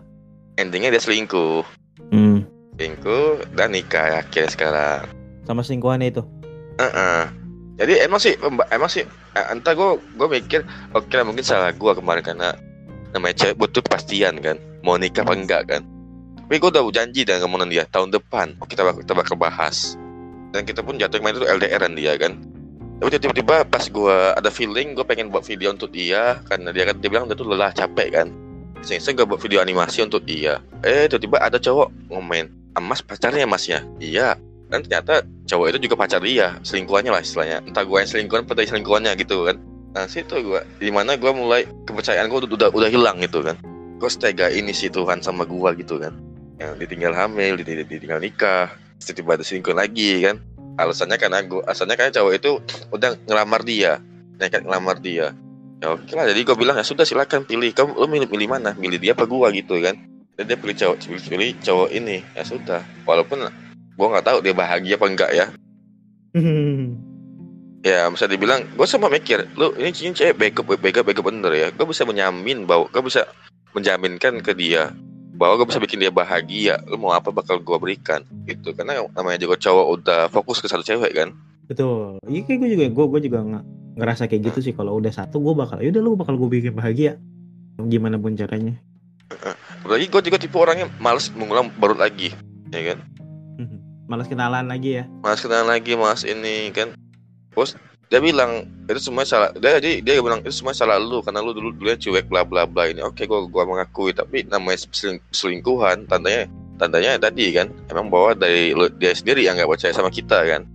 endingnya 0.55 0.95
dia 0.95 1.03
selingkuh 1.03 1.67
Hmm. 2.11 2.43
selingkuh 2.75 3.55
dan 3.55 3.75
nikah 3.75 4.23
akhirnya 4.23 4.49
sekarang 4.49 5.03
Sama 5.45 5.61
selingkuhannya 5.61 6.09
itu. 6.09 6.23
Heeh. 6.79 7.23
Jadi 7.77 7.93
emang 8.01 8.21
sih 8.21 8.35
emang 8.71 8.89
sih 8.89 9.05
eh, 9.35 9.47
entah 9.51 9.75
gue 9.75 9.91
gue 10.15 10.29
mikir 10.31 10.61
oke 10.91 11.11
lah 11.11 11.23
mungkin 11.23 11.43
salah 11.43 11.71
gue 11.71 11.93
kemarin 11.93 12.23
karena 12.23 12.55
namanya 13.11 13.35
cewek 13.37 13.57
butuh 13.59 13.83
kepastian 13.83 14.39
kan 14.39 14.57
mau 14.81 14.95
nikah 14.95 15.23
apa 15.23 15.35
enggak 15.35 15.63
kan. 15.67 15.83
Tapi 16.41 16.57
gue 16.57 16.71
udah 16.71 16.83
janji 16.91 17.23
dengan 17.23 17.47
kemudian 17.47 17.71
dia 17.71 17.85
tahun 17.87 18.11
depan 18.11 18.59
oh, 18.59 18.67
kita 18.67 18.83
bakal 18.83 19.01
kita 19.03 19.15
bakal 19.15 19.35
bahas 19.37 19.95
dan 20.51 20.63
kita 20.67 20.83
pun 20.83 20.99
jatuh 20.99 21.19
kemarin 21.19 21.43
itu 21.43 21.49
LDRan 21.49 21.93
dia 21.95 22.13
kan. 22.19 22.33
Tapi 23.01 23.17
tiba-tiba 23.17 23.65
pas 23.65 23.85
gue 23.89 24.17
ada 24.37 24.51
feeling 24.53 24.93
gue 24.93 25.07
pengen 25.09 25.33
buat 25.33 25.47
video 25.47 25.73
untuk 25.73 25.89
dia 25.89 26.37
karena 26.45 26.69
dia 26.69 26.85
kan 26.85 27.01
dia 27.01 27.09
bilang 27.09 27.25
dia 27.27 27.37
tuh 27.39 27.49
lelah 27.49 27.73
capek 27.73 28.09
kan. 28.13 28.29
Sehingga 28.85 29.25
gue 29.25 29.27
buat 29.29 29.41
video 29.41 29.65
animasi 29.65 30.05
untuk 30.05 30.29
dia. 30.29 30.61
Eh 30.85 31.09
tiba-tiba 31.09 31.41
ada 31.41 31.57
cowok 31.57 32.13
ngomen, 32.13 32.53
"Ah, 32.77 32.85
Mas 32.85 33.01
pacarnya 33.01 33.49
mas 33.49 33.65
ya? 33.65 33.81
Iya. 33.97 34.37
Dan 34.71 34.87
ternyata 34.87 35.27
cowok 35.51 35.67
itu 35.75 35.79
juga 35.91 35.97
pacar 35.99 36.23
dia 36.23 36.55
selingkuhannya 36.63 37.11
lah 37.11 37.23
istilahnya 37.27 37.59
entah 37.67 37.83
gue 37.83 37.99
yang 37.99 38.07
selingkuhan 38.07 38.47
atau 38.47 38.63
selingkuhannya 38.63 39.13
gitu 39.19 39.43
kan 39.43 39.59
nah 39.91 40.07
situ 40.07 40.39
gue 40.39 40.61
di 40.79 40.95
mana 40.95 41.19
gue 41.19 41.33
mulai 41.35 41.67
kepercayaan 41.91 42.31
gue 42.31 42.47
udah, 42.47 42.51
udah 42.55 42.69
udah 42.71 42.89
hilang 42.89 43.19
gitu 43.19 43.43
kan 43.43 43.59
gue 43.99 44.11
setega 44.11 44.47
ini 44.55 44.71
sih 44.71 44.87
Tuhan 44.87 45.19
sama 45.19 45.43
gue 45.43 45.71
gitu 45.83 45.99
kan 45.99 46.15
yang 46.63 46.79
ditinggal 46.79 47.11
hamil 47.11 47.59
ditinggal 47.59 48.23
nikah 48.23 48.71
tiba-tiba 49.03 49.43
ada 49.43 49.45
selingkuh 49.45 49.75
lagi 49.75 50.23
kan 50.23 50.39
alasannya 50.83 51.17
karena 51.21 51.45
gue 51.45 51.61
alasannya 51.65 51.97
karena 51.97 52.13
cowok 52.15 52.33
itu 52.37 52.51
udah 52.91 53.11
ngelamar 53.29 53.61
dia. 53.63 54.01
Nekat 54.41 54.65
ngelamar 54.65 54.97
dia. 54.99 55.37
Ya 55.81 55.87
oke 55.93 56.13
lah. 56.17 56.29
Jadi 56.29 56.41
gue 56.45 56.57
bilang 56.57 56.77
ya 56.81 56.85
sudah 56.85 57.05
silakan 57.05 57.45
pilih. 57.45 57.73
Kamu 57.73 57.97
lo 57.97 58.07
milih 58.09 58.29
milih 58.29 58.49
mana? 58.49 58.73
Milih 58.77 58.99
dia 59.01 59.13
apa 59.13 59.29
gue 59.29 59.49
gitu 59.61 59.81
kan. 59.81 59.97
Dan 60.37 60.45
dia 60.49 60.57
pilih 60.57 60.77
cowok 60.77 60.97
pilih, 61.05 61.23
pilih 61.29 61.51
cowok 61.61 61.89
ini. 61.93 62.25
Ya 62.33 62.43
sudah. 62.45 62.81
Walaupun 63.05 63.45
gue 63.97 64.07
nggak 64.09 64.25
tahu 64.25 64.39
dia 64.41 64.55
bahagia 64.57 64.97
apa 64.97 65.07
enggak 65.07 65.31
ya. 65.33 65.47
Ya 67.81 68.13
bisa 68.13 68.29
dibilang 68.29 68.61
gue 68.77 68.85
sama 68.85 69.09
mikir 69.09 69.49
lu 69.57 69.73
ini 69.81 69.89
cincin 69.89 70.13
cewek 70.13 70.37
backup 70.37 70.69
backup 70.85 71.01
backup 71.01 71.33
bener 71.33 71.49
ya. 71.57 71.69
Gue 71.73 71.89
bisa 71.89 72.05
menyamin 72.05 72.69
bahwa 72.69 72.93
gue 72.93 73.01
bisa 73.01 73.25
menjaminkan 73.73 74.45
ke 74.45 74.53
dia 74.53 74.93
bahwa 75.41 75.57
gue 75.57 75.67
bisa 75.67 75.81
bikin 75.81 75.99
dia 75.99 76.13
bahagia 76.13 76.77
lu 76.85 77.01
mau 77.01 77.11
apa 77.11 77.33
bakal 77.33 77.57
gue 77.57 77.77
berikan 77.81 78.21
gitu 78.45 78.77
karena 78.77 79.01
namanya 79.11 79.41
juga 79.41 79.57
cowok 79.57 79.87
udah 79.97 80.21
fokus 80.29 80.61
ke 80.61 80.69
satu 80.69 80.85
cewek 80.85 81.17
kan 81.17 81.33
Betul. 81.65 82.19
Iya 82.27 82.43
kayak 82.45 82.59
gue 82.59 82.69
juga, 82.69 82.85
gue 82.91 83.05
gue 83.09 83.21
juga 83.31 83.39
nggak 83.41 83.65
ngerasa 83.95 84.27
kayak 84.27 84.43
gitu 84.51 84.59
sih. 84.59 84.75
Kalau 84.75 84.99
udah 84.99 85.15
satu, 85.15 85.39
gue 85.39 85.55
bakal, 85.55 85.79
yaudah 85.79 86.03
lu 86.03 86.19
bakal 86.19 86.35
gue 86.35 86.51
bikin 86.51 86.75
bahagia. 86.75 87.15
Gimana 87.79 88.19
pun 88.19 88.35
caranya. 88.35 88.75
apalagi 89.79 90.11
gue 90.11 90.23
juga 90.27 90.37
tipe 90.37 90.59
orangnya 90.59 90.91
males 90.99 91.31
mengulang 91.31 91.71
baru 91.79 91.95
lagi 91.95 92.35
ya 92.69 92.83
kan 92.91 92.99
Malas 94.11 94.27
kenalan 94.27 94.67
lagi 94.67 94.99
ya. 94.99 95.05
mas 95.23 95.39
kenalan 95.39 95.71
lagi 95.71 95.95
mas 95.95 96.27
ini 96.27 96.75
kan 96.75 96.91
bos 97.55 97.79
dia 98.11 98.19
bilang 98.19 98.67
itu 98.91 98.99
semua 98.99 99.23
salah. 99.23 99.55
Dia 99.55 99.79
jadi 99.79 100.03
dia 100.03 100.19
bilang 100.19 100.43
itu 100.43 100.51
semua 100.51 100.75
salah 100.75 100.99
lu 100.99 101.23
karena 101.23 101.39
lu 101.39 101.55
dulu 101.55 101.71
dulunya 101.71 101.95
cuek 101.95 102.27
bla 102.27 102.43
bla 102.43 102.67
bla 102.67 102.91
ini. 102.91 103.07
Oke 103.07 103.23
gua 103.31 103.47
gua 103.47 103.63
mengakui 103.63 104.11
tapi 104.11 104.43
namanya 104.51 104.83
seling- 104.91 105.23
selingkuhan 105.31 106.11
tandanya 106.11 106.51
tandanya 106.75 107.23
tadi 107.23 107.55
kan? 107.55 107.71
Emang 107.87 108.11
bahwa 108.11 108.35
dari 108.35 108.75
lu, 108.75 108.91
dia 108.99 109.15
sendiri 109.15 109.47
yang 109.47 109.55
nggak 109.55 109.71
percaya 109.71 109.95
sama 109.95 110.11
kita 110.11 110.43
kan? 110.43 110.67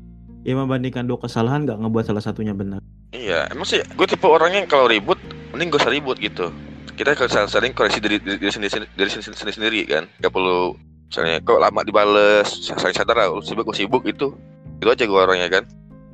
Ya 0.48 0.56
membandingkan 0.56 1.04
dua 1.12 1.20
kesalahan 1.20 1.68
nggak 1.68 1.76
ngebuat 1.76 2.08
salah 2.08 2.24
satunya 2.24 2.56
benar. 2.56 2.80
iya 3.16 3.48
emang 3.48 3.64
sih 3.64 3.80
gue 3.80 4.08
tipe 4.08 4.28
orangnya 4.28 4.60
yang 4.64 4.68
kalau 4.68 4.92
ribut 4.92 5.16
mending 5.56 5.72
gak 5.72 5.88
usah 5.88 5.92
ribut 5.92 6.16
gitu. 6.20 6.52
Kita 6.96 7.16
kalau 7.16 7.28
saling, 7.28 7.52
saling 7.52 7.72
koreksi 7.76 8.00
diri, 8.00 8.20
diri 8.24 8.48
sendiri 8.48 8.88
diri 8.96 9.10
sendiri, 9.12 9.36
sendiri, 9.36 9.56
sendiri 9.56 9.82
kan? 9.88 10.04
Nggak 10.24 10.32
perlu 10.32 10.72
misalnya 11.12 11.44
kok 11.44 11.60
lama 11.60 11.84
dibales 11.84 12.48
saling 12.64 12.96
sadar 12.96 13.16
lah 13.20 13.28
lu 13.28 13.44
sibuk 13.44 13.68
gue 13.68 13.76
sibuk 13.76 14.04
itu 14.08 14.32
itu 14.80 14.88
aja 14.88 15.04
gue 15.04 15.20
orangnya 15.20 15.48
kan? 15.52 15.64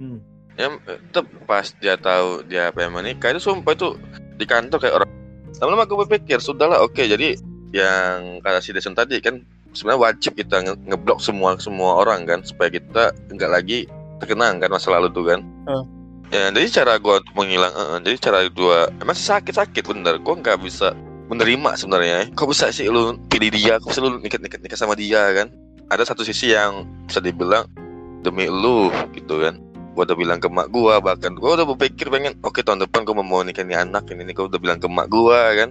Hmm. 0.02 0.18
Ya 0.62 0.70
tetep 0.86 1.26
pas 1.50 1.66
dia 1.82 1.98
tahu 1.98 2.46
dia 2.46 2.70
pengen 2.70 3.02
menikah 3.02 3.34
itu 3.34 3.42
sumpah 3.42 3.74
itu 3.74 3.98
di 4.38 4.46
kantor 4.46 4.78
kayak 4.78 4.96
orang 5.02 5.10
lama-lama 5.58 5.90
gue 5.90 5.98
berpikir 6.06 6.38
sudahlah 6.38 6.86
oke 6.86 7.02
jadi 7.02 7.38
yang 7.74 8.44
kata 8.46 8.62
si 8.62 8.70
Deson 8.70 8.94
tadi 8.94 9.18
kan 9.18 9.42
sebenarnya 9.74 10.12
wajib 10.12 10.38
kita 10.38 10.62
nge 10.62 10.74
ngeblok 10.86 11.20
semua 11.24 11.58
semua 11.58 12.04
orang 12.04 12.30
kan 12.30 12.46
supaya 12.46 12.70
kita 12.70 13.16
nggak 13.34 13.52
lagi 13.52 13.90
terkenang 14.22 14.62
kan 14.62 14.70
masa 14.70 14.94
lalu 14.94 15.10
tuh 15.10 15.26
kan. 15.26 15.40
Hmm. 15.66 15.86
ya 16.30 16.48
jadi 16.54 16.68
cara 16.84 17.00
untuk 17.02 17.34
menghilang 17.36 17.74
eh, 17.74 17.88
eh, 17.98 18.00
jadi 18.06 18.18
cara 18.20 18.40
gue 18.48 18.80
emang 19.02 19.18
sakit 19.18 19.56
sakit 19.56 19.84
bener 19.88 20.20
gue 20.20 20.36
nggak 20.36 20.60
bisa 20.62 20.94
menerima 21.32 21.80
sebenarnya. 21.80 22.28
Kok 22.36 22.52
bisa 22.52 22.76
sih 22.76 22.92
lu 22.92 23.16
pilih 23.32 23.56
dia? 23.56 23.80
Kok 23.80 23.88
bisa 23.88 24.04
lu 24.04 24.20
nikah 24.20 24.40
nikah 24.44 24.60
nikah 24.60 24.76
sama 24.76 25.00
dia 25.00 25.32
kan? 25.32 25.48
Ada 25.88 26.12
satu 26.12 26.28
sisi 26.28 26.52
yang 26.52 26.84
bisa 27.08 27.24
dibilang 27.24 27.72
demi 28.20 28.52
lu 28.52 28.92
gitu 29.16 29.40
kan 29.40 29.71
gue 29.92 30.04
udah 30.08 30.16
bilang 30.16 30.40
ke 30.40 30.48
mak 30.48 30.72
gue 30.72 30.94
bahkan 31.04 31.36
gue 31.36 31.52
udah 31.52 31.68
berpikir 31.68 32.08
pengen 32.08 32.40
oke 32.48 32.64
tahun 32.64 32.88
depan 32.88 33.04
gue 33.04 33.12
mau 33.12 33.44
nikah 33.44 33.68
nih 33.68 33.76
anak 33.84 34.08
ini 34.08 34.24
nih 34.24 34.34
gue 34.36 34.46
udah 34.48 34.60
bilang 34.62 34.80
ke 34.80 34.88
mak 34.88 35.12
gue 35.12 35.40
kan. 35.60 35.70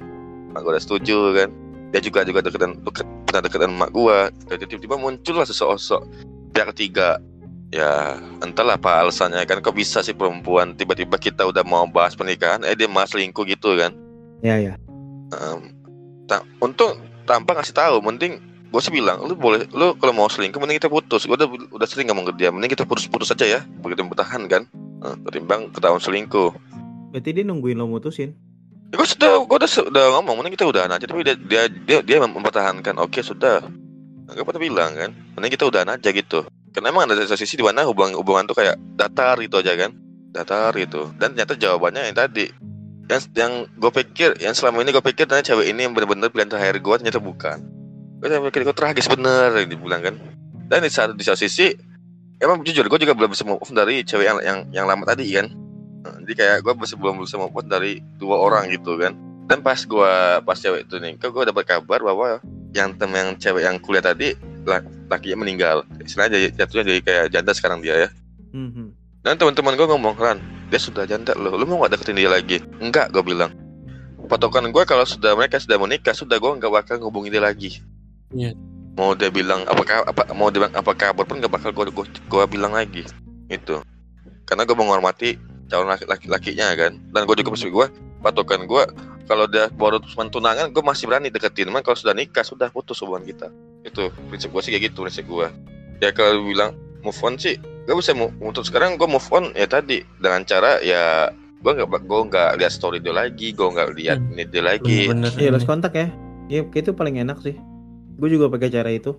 Mak 0.53 0.61
gue 0.61 0.71
udah 0.77 0.83
setuju 0.83 1.19
kan. 1.37 1.49
Dia 1.91 2.01
juga 2.05 2.23
juga 2.23 2.45
deket 2.45 2.61
dan 2.61 2.79
deket, 2.85 3.07
pernah 3.27 3.43
deket 3.43 3.59
dengan 3.65 3.77
mak 3.81 3.91
gue 3.97 4.17
jadi 4.53 4.65
tiba-tiba 4.69 4.97
muncullah 5.01 5.49
sesosok. 5.49 6.05
Pihak 6.53 6.77
ketiga. 6.77 7.17
Ya 7.71 8.19
entahlah 8.43 8.77
apa 8.77 9.07
alasannya 9.07 9.41
kan. 9.49 9.65
Kok 9.65 9.73
bisa 9.73 10.05
sih 10.05 10.13
perempuan 10.13 10.77
tiba-tiba 10.77 11.17
kita 11.17 11.49
udah 11.49 11.65
mau 11.65 11.87
bahas 11.89 12.13
pernikahan 12.13 12.61
eh 12.67 12.77
dia 12.77 12.91
malah 12.91 13.09
selingkuh 13.09 13.47
gitu 13.49 13.79
kan. 13.81 13.97
Ya 14.45 14.61
ya. 14.61 14.75
Em, 15.31 15.73
ta- 16.27 16.45
untuk 16.61 16.99
tanpa 17.25 17.55
ngasih 17.55 17.73
tahu 17.79 18.03
mending 18.03 18.50
gue 18.71 18.81
sih 18.81 18.95
bilang 18.95 19.27
lu 19.27 19.35
boleh 19.35 19.67
lu 19.75 19.99
kalau 19.99 20.15
mau 20.15 20.31
selingkuh 20.31 20.63
mending 20.63 20.79
kita 20.79 20.87
putus. 20.87 21.27
Gue 21.27 21.35
udah 21.35 21.51
udah 21.75 21.87
sering 21.91 22.07
ngomong 22.07 22.31
ke 22.31 22.33
dia 22.39 22.55
mending 22.55 22.71
kita 22.71 22.87
putus-putus 22.87 23.35
aja 23.35 23.59
ya 23.59 23.61
begitu 23.83 24.07
bertahan 24.07 24.47
kan? 24.47 24.63
Ketimbang 25.27 25.75
ketahuan 25.75 25.99
selingkuh. 25.99 26.55
Berarti 27.11 27.31
dia 27.35 27.43
nungguin 27.43 27.75
lo 27.75 27.91
mutusin. 27.91 28.31
ya, 28.91 28.95
gue 28.95 29.07
sudah 29.07 29.43
gue 29.43 29.57
udah 29.59 29.71
udah 29.91 30.05
ngomong 30.19 30.35
mending 30.39 30.55
kita 30.55 30.71
udahan 30.71 30.91
aja. 30.95 31.05
Tapi 31.11 31.27
dia 31.27 31.35
dia 31.35 31.63
dia, 31.67 31.99
dia 31.99 32.17
mempertahankan. 32.23 32.95
Oke 33.03 33.27
sudah. 33.27 33.67
Gue 34.31 34.47
pernah 34.47 34.63
bilang 34.63 34.95
kan? 34.95 35.11
Mending 35.35 35.53
kita 35.59 35.67
udahan 35.67 35.91
aja 35.91 36.09
gitu. 36.15 36.47
Karena 36.71 36.95
emang 36.95 37.11
ada 37.11 37.19
satu 37.27 37.43
sisi 37.43 37.59
di 37.59 37.67
mana 37.67 37.83
hubungan 37.83 38.15
hubungan 38.15 38.47
tuh 38.47 38.55
kayak 38.55 38.79
datar 38.95 39.35
gitu 39.43 39.59
aja 39.59 39.75
kan? 39.75 39.91
Datar 40.31 40.71
gitu. 40.79 41.11
Dan 41.19 41.35
ternyata 41.35 41.59
jawabannya 41.59 42.07
yang 42.07 42.15
tadi. 42.15 42.47
Yang 43.11 43.35
yang 43.35 43.53
gue 43.75 43.91
pikir 43.91 44.39
yang 44.39 44.55
selama 44.55 44.87
ini 44.87 44.95
gue 44.95 45.03
pikir 45.03 45.27
ternyata 45.27 45.51
cewek 45.51 45.67
ini 45.67 45.91
yang 45.91 45.99
benar-benar 45.99 46.31
pilihan 46.31 46.47
terakhir 46.47 46.79
gue 46.79 46.95
ternyata 47.03 47.19
bukan 47.19 47.80
gue 48.21 48.29
pikir 48.53 48.69
gue 48.69 48.77
tragis 48.77 49.09
bener 49.09 49.65
dibilang 49.65 50.05
kan. 50.05 50.15
Dan 50.69 50.85
di 50.85 50.93
satu 50.93 51.17
di 51.17 51.25
satu 51.25 51.41
sisi 51.41 51.73
emang 52.39 52.61
jujur 52.61 52.85
gue 52.87 52.99
juga 53.01 53.17
belum 53.17 53.33
bisa 53.33 53.49
move 53.49 53.65
on 53.65 53.73
dari 53.73 54.05
cewek 54.05 54.27
yang 54.29 54.39
yang 54.45 54.59
yang 54.71 54.87
lama 54.87 55.09
tadi 55.09 55.25
kan. 55.33 55.49
Jadi 56.25 56.33
kayak 56.37 56.65
gue 56.65 56.73
masih 56.77 56.97
belum 57.01 57.25
bisa 57.25 57.41
move 57.41 57.57
on 57.57 57.67
dari 57.67 58.05
dua 58.21 58.37
orang 58.39 58.69
gitu 58.69 59.01
kan. 59.01 59.17
Dan 59.49 59.65
pas 59.65 59.81
gue 59.81 60.13
pas 60.45 60.57
cewek 60.57 60.87
itu 60.87 61.01
nih 61.01 61.17
gue 61.17 61.45
dapat 61.49 61.65
kabar 61.67 62.05
bahwa 62.05 62.39
yang 62.77 62.95
tem 62.95 63.11
yang 63.11 63.35
cewek 63.41 63.67
yang 63.67 63.77
kuliah 63.83 64.05
tadi 64.05 64.37
la- 64.69 64.85
lakinya 65.11 65.43
meninggal. 65.43 65.83
Istilahnya 65.99 66.53
jatuhnya 66.55 66.85
jadi 66.87 67.01
kayak 67.03 67.25
janda 67.33 67.53
sekarang 67.57 67.81
dia 67.81 68.09
ya. 68.09 68.11
Mhm. 68.51 68.99
dan 69.21 69.37
teman-teman 69.37 69.77
gue 69.77 69.85
ngomong 69.85 70.17
Ran 70.17 70.41
dia 70.73 70.81
sudah 70.81 71.05
janda 71.05 71.37
loh. 71.37 71.55
Lu 71.55 71.69
mau 71.69 71.85
gak 71.85 71.95
deketin 71.99 72.19
dia 72.19 72.33
lagi? 72.33 72.59
Enggak 72.81 73.13
gue 73.13 73.21
bilang. 73.23 73.53
Patokan 74.27 74.71
gue 74.71 74.83
kalau 74.87 75.03
sudah 75.05 75.35
mereka 75.35 75.59
sudah 75.59 75.77
menikah 75.77 76.15
sudah 76.15 76.39
gue 76.39 76.51
nggak 76.59 76.71
bakal 76.71 76.97
ngubungin 77.03 77.35
dia 77.35 77.43
lagi 77.43 77.83
Iya. 78.31 78.55
mau 78.93 79.15
dia 79.15 79.29
bilang 79.29 79.65
apakah 79.65 80.05
apa 80.05 80.29
mau 80.31 80.51
dia 80.51 80.63
bilang 80.63 80.75
apa 80.75 80.93
kabar 80.93 81.25
pun 81.25 81.39
nggak 81.39 81.51
bakal 81.51 81.71
gue 81.73 81.89
gue 82.05 82.45
bilang 82.47 82.71
lagi 82.71 83.03
itu 83.49 83.81
karena 84.45 84.63
gue 84.63 84.77
menghormati 84.77 85.35
calon 85.67 85.89
laki 85.89 86.05
laki 86.05 86.27
lakinya 86.27 86.75
kan 86.75 86.99
dan 87.09 87.23
gue 87.25 87.35
juga 87.35 87.51
masih 87.51 87.71
gue 87.71 87.87
patokan 88.21 88.67
gue 88.67 88.83
kalau 89.25 89.47
dia 89.47 89.71
baru 89.71 90.03
cuma 90.05 90.27
tunangan 90.27 90.69
gue 90.69 90.83
masih 90.83 91.07
berani 91.07 91.31
deketin 91.31 91.71
man 91.71 91.81
kalau 91.81 91.95
sudah 91.95 92.13
nikah 92.13 92.43
sudah 92.43 92.69
putus 92.69 92.99
hubungan 93.01 93.25
kita 93.25 93.47
itu 93.83 94.11
prinsip 94.29 94.51
gue 94.51 94.61
sih 94.61 94.71
kayak 94.71 94.91
gitu 94.91 95.03
prinsip 95.03 95.25
gue 95.25 95.47
ya 95.99 96.11
kalau 96.11 96.43
bilang 96.43 96.75
move 97.01 97.17
on 97.23 97.35
sih 97.35 97.57
gue 97.57 97.95
bisa 97.95 98.13
move 98.13 98.35
untuk 98.39 98.63
sekarang 98.63 98.95
gue 98.95 99.07
move 99.07 99.27
on 99.31 99.55
ya 99.55 99.65
tadi 99.65 100.03
dengan 100.19 100.43
cara 100.43 100.79
ya 100.81 101.31
gue 101.61 101.73
nggak 101.73 102.05
gue 102.05 102.21
nggak 102.29 102.51
lihat 102.59 102.73
story 102.73 102.99
dia 102.99 103.13
lagi 103.13 103.51
gue 103.51 103.65
nggak 103.65 103.91
lihat 103.97 104.19
Hmm. 104.19 104.35
ini 104.35 104.45
dia 104.45 104.63
lagi 104.63 105.07
Bener-bener 105.07 105.33
Iya, 105.35 105.49
ini. 105.49 105.55
lost 105.55 105.65
kontak 105.65 105.93
ya. 105.95 106.09
Iya, 106.51 106.67
kayak 106.67 106.83
itu 106.83 106.93
paling 106.93 107.17
enak 107.17 107.39
sih. 107.41 107.55
Gue 108.21 108.29
juga 108.29 108.53
pakai 108.53 108.69
cara 108.69 108.93
itu. 108.93 109.17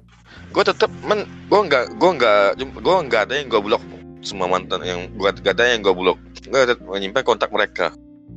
gue 0.53 0.63
tetap 0.63 0.93
men 1.10 1.25
gue 1.50 1.60
nggak 1.60 1.98
gue 1.98 2.12
nggak 2.22 2.41
gue 2.62 2.96
nggak 3.10 3.22
ada 3.25 3.34
yang 3.34 3.50
gue 3.50 3.62
blok. 3.65 3.81
Semua 4.22 4.46
mantan 4.46 4.86
yang 4.86 5.10
gue 5.17 5.29
gak 5.41 5.58
ada 5.58 5.74
yang 5.74 5.81
gue 5.81 5.89
blok. 5.98 6.22
Gue 6.46 6.62
tetap 6.62 6.86
menyimpan 6.86 7.25
kontak 7.25 7.50
mereka. 7.50 7.89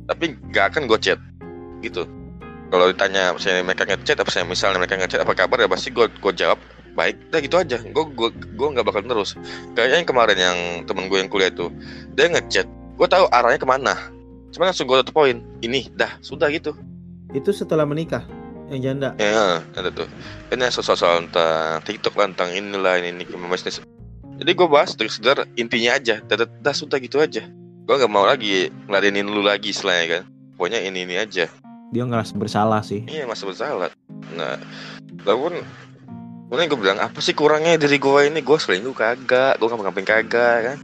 Tapi 0.09 0.33
nggak 0.49 0.73
akan 0.73 0.89
gue 0.89 0.97
chat. 0.97 1.21
Gitu. 1.85 2.09
Kalau 2.73 2.89
ditanya 2.89 3.37
misalnya 3.37 3.61
mereka 3.61 3.85
ngechat 3.85 4.17
apa 4.17 4.31
saya 4.33 4.49
misalnya 4.49 4.81
mereka 4.81 4.97
ngechat 4.97 5.21
apa 5.21 5.37
kabar 5.37 5.61
ya 5.61 5.69
pasti 5.69 5.93
gue 5.93 6.09
gue 6.09 6.33
jawab 6.33 6.57
baik. 6.97 7.29
Dah 7.29 7.39
gitu 7.45 7.61
aja. 7.61 7.77
Gue 7.85 8.03
gue 8.17 8.29
gue 8.33 8.67
nggak 8.73 8.85
bakal 8.89 9.05
terus 9.05 9.37
kayaknya 9.77 10.01
yang 10.01 10.09
kemarin 10.09 10.37
yang 10.41 10.57
temen 10.89 11.05
gue 11.05 11.21
yang 11.21 11.29
kuliah 11.29 11.53
itu 11.53 11.69
dia 12.17 12.25
ngechat. 12.33 12.65
Gue 12.97 13.05
tahu 13.05 13.29
arahnya 13.29 13.61
ke 13.61 13.69
mana. 13.69 13.93
Cuma 14.49 14.73
langsung 14.73 14.89
gue 14.89 14.97
tutup 15.05 15.13
poin. 15.13 15.37
Ini 15.61 15.93
dah 15.93 16.17
sudah 16.25 16.49
gitu. 16.49 16.73
Itu 17.37 17.53
setelah 17.53 17.85
menikah 17.85 18.25
yang 18.73 18.81
janda. 18.81 19.09
Ya, 19.21 19.61
ada 19.77 19.89
tuh. 19.93 20.09
Ini 20.49 20.69
soal-soal 20.73 21.25
tentang 21.29 21.85
TikTok 21.85 22.17
lah, 22.17 22.31
tentang 22.33 22.49
inilah 22.53 22.97
ini 23.01 23.13
ini 23.13 23.23
bisnis. 23.49 23.81
Jadi 24.35 24.51
gue 24.51 24.67
bahas 24.67 24.97
dari 24.97 25.07
sekedar 25.07 25.47
intinya 25.55 25.95
aja. 25.95 26.19
Dah, 26.25 26.43
dah 26.43 26.75
sudah 26.75 26.99
gitu 26.99 27.21
aja. 27.21 27.45
Gue 27.85 27.95
nggak 27.95 28.11
mau 28.11 28.25
lagi 28.25 28.73
ngeladenin 28.89 29.29
lu 29.29 29.45
lagi 29.45 29.71
istilahnya 29.71 30.05
kan. 30.09 30.23
Pokoknya 30.57 30.81
ini 30.81 31.05
ini 31.07 31.15
aja. 31.15 31.47
Dia 31.93 32.03
ngerasa 32.03 32.33
bersalah 32.35 32.81
sih. 32.81 33.05
Iya 33.05 33.29
masih 33.29 33.53
bersalah. 33.53 33.93
Nah, 34.33 34.57
walaupun 35.23 35.61
Kemudian 36.45 36.69
gue 36.69 36.79
bilang 36.79 36.99
apa 37.01 37.19
sih 37.25 37.33
kurangnya 37.33 37.73
dari 37.73 37.97
gue 37.97 38.21
ini 38.29 38.39
gue 38.45 38.53
selingkuh 38.53 38.93
kagak 38.93 39.57
gue 39.57 39.65
ngapain 39.65 40.05
kagak 40.05 40.57
kan 40.61 40.77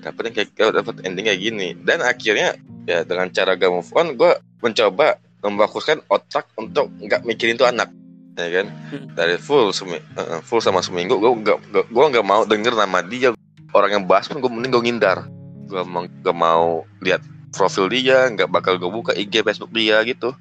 yang 0.00 0.32
kayak 0.32 0.70
dapet 0.70 0.94
ending 1.04 1.26
kayak 1.26 1.40
gini 1.42 1.68
dan 1.82 2.00
akhirnya 2.00 2.56
ya 2.88 3.02
dengan 3.04 3.28
cara 3.34 3.58
gak 3.58 3.68
move 3.68 3.90
on 3.98 4.14
gue 4.16 4.32
mencoba 4.62 5.20
memfokuskan 5.42 6.04
otak 6.06 6.48
untuk 6.54 6.88
nggak 6.96 7.24
mikirin 7.24 7.54
tuh 7.54 7.64
anak 7.64 7.88
ya 8.32 8.48
kan 8.52 8.66
Hmm. 8.88 9.06
dari 9.12 9.36
full 9.36 9.68
semi, 9.70 9.96
eh, 9.96 10.40
full 10.40 10.58
sama 10.58 10.80
seminggu 10.80 11.14
gue 11.14 11.30
nggak 11.36 11.58
gue 11.86 12.04
nggak 12.08 12.24
mau 12.24 12.42
denger 12.42 12.72
nama 12.72 13.00
dia 13.00 13.36
orang 13.70 13.90
yang 13.92 14.04
bahas 14.04 14.26
pun 14.26 14.38
gue 14.38 14.48
mending 14.48 14.70
gue 14.70 14.82
ngindar 14.82 15.18
gue 15.66 15.82
mau 15.82 16.02
gak 16.02 16.34
mau 16.34 16.66
lihat 16.98 17.20
profil 17.50 17.86
dia 17.86 18.26
nggak 18.26 18.48
bakal 18.48 18.74
gue 18.74 18.88
buka 18.88 19.12
IG 19.12 19.40
Facebook 19.40 19.70
dia 19.70 20.00
gitu 20.02 20.32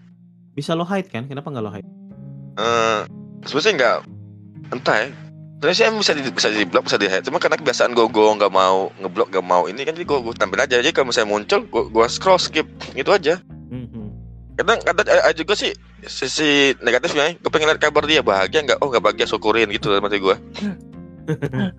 Bisa 0.51 0.73
lo 0.73 0.83
hide 0.83 1.07
kan? 1.07 1.23
Kenapa 1.23 1.47
nggak 1.47 1.61
lo 1.61 1.71
hide? 1.71 1.87
eh 2.55 3.01
sebenarnya 3.43 3.73
nggak 3.75 3.97
entah 4.71 4.97
ya 4.97 5.09
Sebenarnya 5.59 5.75
sih 5.75 5.85
emang 5.85 5.99
bisa 5.99 6.13
di 6.13 6.21
bisa 6.25 6.47
di 6.49 6.63
blok 6.63 6.83
bisa 6.83 6.95
di 6.95 7.05
hide 7.05 7.21
cuma 7.21 7.35
karena 7.35 7.55
kebiasaan 7.55 7.91
gue 7.91 8.05
gue 8.05 8.27
nggak 8.33 8.47
mau 8.49 8.95
ngeblok 8.95 9.27
nggak 9.29 9.43
mau 9.43 9.67
ini 9.67 9.83
kan 9.83 9.91
jadi 9.91 10.07
gue 10.07 10.19
gue 10.21 10.33
tampil 10.33 10.55
aja 10.57 10.79
jadi 10.79 10.89
kalau 10.89 11.11
misalnya 11.11 11.29
muncul 11.29 11.59
gue 11.61 11.83
gue 11.85 12.05
scroll 12.07 12.39
skip 12.39 12.63
gitu 12.93 13.11
aja. 13.11 13.43
Kadang 14.59 14.79
kadang 14.83 15.07
ada 15.07 15.31
juga 15.31 15.55
sih 15.55 15.71
sisi 16.03 16.75
negatifnya 16.83 17.31
gue 17.39 17.51
pengen 17.51 17.71
lihat 17.71 17.79
kabar 17.79 18.03
dia 18.03 18.19
bahagia 18.19 18.59
nggak? 18.67 18.79
Oh 18.83 18.91
nggak 18.91 19.03
bahagia 19.03 19.25
syukurin 19.27 19.71
gitu 19.71 19.87
dalam 19.87 20.03
hati 20.03 20.19
gue. 20.19 20.35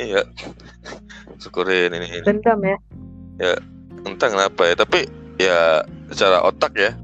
Iya. 0.00 0.22
Syukurin 1.42 1.92
ini, 1.92 2.06
ini. 2.08 2.24
Dendam 2.24 2.60
ya. 2.62 2.76
entah 4.00 4.28
kenapa 4.32 4.62
ya 4.64 4.74
tapi 4.78 5.04
ya 5.36 5.84
secara 6.08 6.40
otak 6.40 6.72
ya 6.76 6.96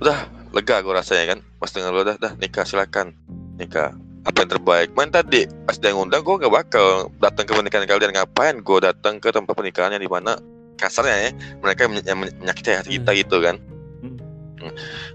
udah 0.00 0.28
lega 0.52 0.84
gue 0.84 0.92
rasanya 0.92 1.24
kan 1.36 1.38
pas 1.56 1.72
dengan 1.72 1.96
lu 1.96 2.04
udah 2.04 2.16
dah 2.20 2.32
nikah 2.36 2.68
silakan 2.68 3.16
nikah 3.56 3.96
apa 4.24 4.44
yang 4.44 4.50
terbaik. 4.56 4.88
Main 4.96 5.12
tadi 5.12 5.44
pas 5.68 5.76
dia 5.76 5.92
ngundang 5.92 6.24
gue 6.24 6.36
gak 6.40 6.52
bakal 6.52 7.12
datang 7.20 7.44
ke 7.44 7.52
pernikahan 7.52 7.84
kalian. 7.88 8.12
Ngapain 8.16 8.56
gue 8.60 8.78
datang 8.80 9.20
ke 9.20 9.28
tempat 9.32 9.52
pernikahannya 9.52 10.00
di 10.00 10.08
mana? 10.08 10.36
Kasarnya 10.80 11.16
ya 11.16 11.30
mereka 11.60 11.86
yang 11.86 11.92
men- 11.92 12.06
yang 12.08 12.18
men- 12.18 12.36
menyakiti 12.40 12.70
hati 12.72 12.90
kita 12.98 13.10
gitu 13.20 13.36
kan. 13.44 13.56
Hmm. 13.56 13.68
Hmm. 13.68 13.73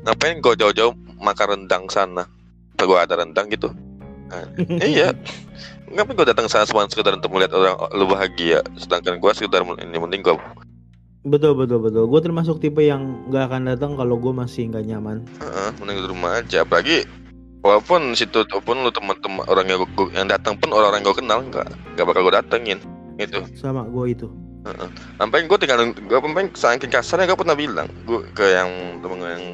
Ngapain 0.06 0.38
gue 0.42 0.54
jauh-jauh 0.58 0.94
makan 1.22 1.48
rendang 1.66 1.86
sana 1.90 2.26
gue 2.80 2.98
ada 2.98 3.20
rendang 3.20 3.48
gitu 3.52 3.72
Nah, 4.30 4.46
iya 4.86 5.10
ngapain 5.90 6.14
gue 6.14 6.28
datang 6.30 6.46
sana 6.46 6.70
cuma 6.70 6.86
sekedar 6.86 7.18
untuk 7.18 7.34
melihat 7.34 7.58
orang 7.58 7.76
lu 7.98 8.06
bahagia 8.06 8.62
sedangkan 8.78 9.18
gue 9.18 9.32
sekedar 9.34 9.66
ini 9.66 9.98
mending 9.98 10.22
gue 10.22 10.38
Betul 11.28 11.52
betul 11.52 11.84
betul. 11.84 12.08
Gue 12.08 12.22
termasuk 12.24 12.64
tipe 12.64 12.80
yang 12.80 13.28
nggak 13.28 13.52
akan 13.52 13.62
datang 13.76 13.92
kalau 14.00 14.16
gue 14.16 14.32
masih 14.32 14.72
nggak 14.72 14.88
nyaman. 14.88 15.20
Heeh, 15.44 15.70
mending 15.76 15.98
di 16.00 16.08
rumah 16.08 16.40
aja. 16.40 16.64
Apalagi 16.64 17.04
walaupun 17.60 18.16
situ 18.16 18.48
pun 18.64 18.80
lu 18.80 18.88
teman-teman 18.88 19.44
orang 19.52 19.68
yang 19.68 19.84
gua, 20.00 20.08
yang 20.16 20.32
datang 20.32 20.56
pun 20.56 20.72
orang-orang 20.72 21.04
gue 21.04 21.16
kenal 21.20 21.40
nggak 21.44 21.68
nggak 21.96 22.06
bakal 22.08 22.22
gue 22.24 22.34
datengin 22.40 22.80
gitu. 23.20 23.44
Sama 23.60 23.84
gue 23.84 24.16
itu. 24.16 24.28
Sampai 25.16 25.48
gue 25.48 25.58
tinggal 25.58 25.96
gue 25.96 26.20
sampai 26.20 26.52
saking 26.52 26.92
kasarnya 26.92 27.32
gue 27.32 27.40
pernah 27.40 27.56
bilang 27.56 27.88
gue 28.04 28.28
ke 28.36 28.44
yang 28.44 29.00
temen 29.00 29.18
gue 29.24 29.32
yang 29.32 29.46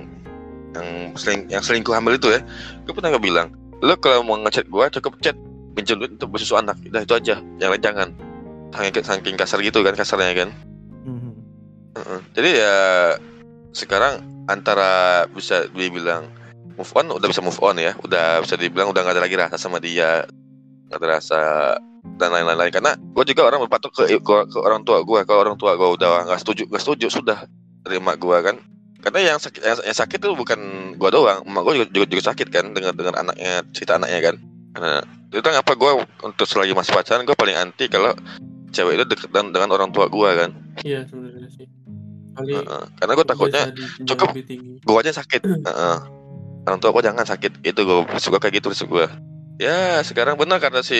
yang 0.75 0.87
seling, 1.15 1.41
yang 1.47 1.63
selingkuh 1.63 1.95
hamil 1.95 2.19
itu 2.19 2.35
ya, 2.35 2.43
gue 2.83 2.91
pernah 2.91 3.15
gue 3.15 3.23
bilang, 3.23 3.47
lo 3.79 3.95
kalau 3.95 4.27
mau 4.27 4.35
ngechat 4.43 4.67
gue 4.67 4.85
cukup 4.99 5.15
chat 5.23 5.37
pinjam 5.71 5.95
duit 6.03 6.19
untuk 6.19 6.35
bersusu 6.35 6.59
anak, 6.59 6.75
udah 6.83 6.99
itu 6.99 7.15
aja, 7.15 7.39
yang 7.63 7.71
lain 7.71 7.79
jangan. 7.79 8.09
Saking, 8.75 9.05
saking 9.07 9.35
kasar 9.39 9.63
gitu 9.63 9.79
kan 9.87 9.95
kasarnya 9.95 10.35
kan. 10.35 10.49
Mhm. 11.07 11.31
Heeh. 11.95 12.19
Jadi 12.35 12.49
ya 12.59 12.75
sekarang 13.71 14.19
antara 14.51 15.23
bisa 15.31 15.71
dibilang 15.71 16.27
move 16.75 16.91
on 16.91 17.07
udah 17.07 17.27
bisa 17.31 17.39
move 17.39 17.59
on 17.63 17.79
ya 17.79 17.95
udah 18.03 18.43
bisa 18.43 18.59
dibilang 18.59 18.91
udah 18.91 18.99
nggak 19.03 19.15
ada 19.15 19.23
lagi 19.23 19.35
rasa 19.39 19.55
sama 19.55 19.79
dia 19.79 20.27
nggak 20.91 20.99
ada 20.99 21.07
rasa 21.07 21.39
dan 22.15 22.31
lain-lain 22.31 22.71
karena 22.71 22.95
gue 22.95 23.23
juga 23.27 23.41
orang 23.51 23.59
berpatok 23.67 23.91
ke, 23.91 24.03
ke, 24.19 24.35
ke 24.47 24.57
orang 24.59 24.87
tua 24.87 25.03
gue 25.03 25.19
kalau 25.27 25.39
orang 25.43 25.57
tua 25.59 25.75
gue 25.75 25.89
udah 25.99 26.27
nggak 26.31 26.39
setuju 26.39 26.63
nggak 26.71 26.83
setuju 26.83 27.07
sudah 27.11 27.37
terima 27.83 28.15
gue 28.15 28.37
kan 28.39 28.55
karena 29.03 29.35
yang 29.35 29.37
sakit 29.37 29.61
yang, 29.61 29.77
yang 29.85 29.97
sakit 29.97 30.17
itu 30.17 30.29
bukan 30.33 30.59
gue 30.97 31.09
doang 31.11 31.43
emak 31.45 31.61
gue 31.67 31.73
juga, 31.83 31.87
juga 31.93 32.05
juga 32.09 32.23
sakit 32.33 32.47
kan 32.49 32.65
dengan 32.73 32.93
dengan 32.95 33.13
anaknya 33.19 33.61
cerita 33.75 33.99
anaknya 33.99 34.19
kan 34.31 34.35
nah 34.75 34.99
itu 35.31 35.43
ngapa 35.43 35.73
gue 35.75 35.91
untuk 36.23 36.47
selagi 36.47 36.71
masih 36.71 36.95
pacaran 36.95 37.27
gue 37.27 37.35
paling 37.35 37.55
anti 37.59 37.85
kalau 37.91 38.15
cewek 38.71 38.99
itu 38.99 39.05
deket 39.07 39.29
dengan, 39.31 39.51
dengan 39.51 39.69
orang 39.75 39.89
tua 39.91 40.07
gue 40.07 40.29
kan 40.35 40.51
Iya 40.83 41.07
sebenarnya 41.07 41.47
sih. 41.47 41.67
Kali 42.35 42.51
Heeh. 42.51 42.83
karena 42.99 43.11
gue 43.15 43.25
takutnya 43.27 43.63
cukup. 44.03 44.27
gue 44.83 44.95
aja 44.99 45.11
sakit 45.15 45.41
Heeh. 45.67 45.97
orang 46.67 46.79
tua 46.79 46.91
gue 46.91 47.03
jangan 47.07 47.23
sakit 47.23 47.63
itu 47.63 47.79
gue 47.79 47.97
suka 48.19 48.39
kayak 48.39 48.59
gitu 48.59 48.71
prinsip 48.71 48.87
gue 48.91 49.07
ya 49.61 50.03
sekarang 50.03 50.35
benar 50.35 50.59
karena 50.59 50.83
si 50.83 50.97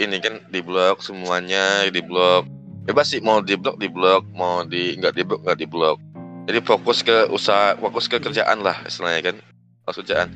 ini 0.00 0.20
kan 0.20 0.40
di 0.52 0.60
blok 0.60 1.00
semuanya 1.00 1.88
di 1.88 2.00
blok 2.04 2.44
bebas 2.86 3.10
sih 3.10 3.24
mau 3.24 3.40
di 3.42 3.56
blok 3.56 3.80
di 3.80 3.88
blok 3.88 4.22
mau 4.36 4.62
di 4.62 4.94
nggak 5.00 5.12
di 5.16 5.22
blok 5.24 5.40
nggak 5.42 5.58
di 5.58 5.66
blok 5.66 5.98
jadi 6.46 6.62
fokus 6.62 7.02
ke 7.02 7.26
usaha 7.34 7.74
fokus 7.74 8.06
ke 8.06 8.22
kerjaan 8.22 8.62
lah 8.62 8.78
istilahnya 8.86 9.34
kan 9.34 9.36
kerjaan. 9.90 10.30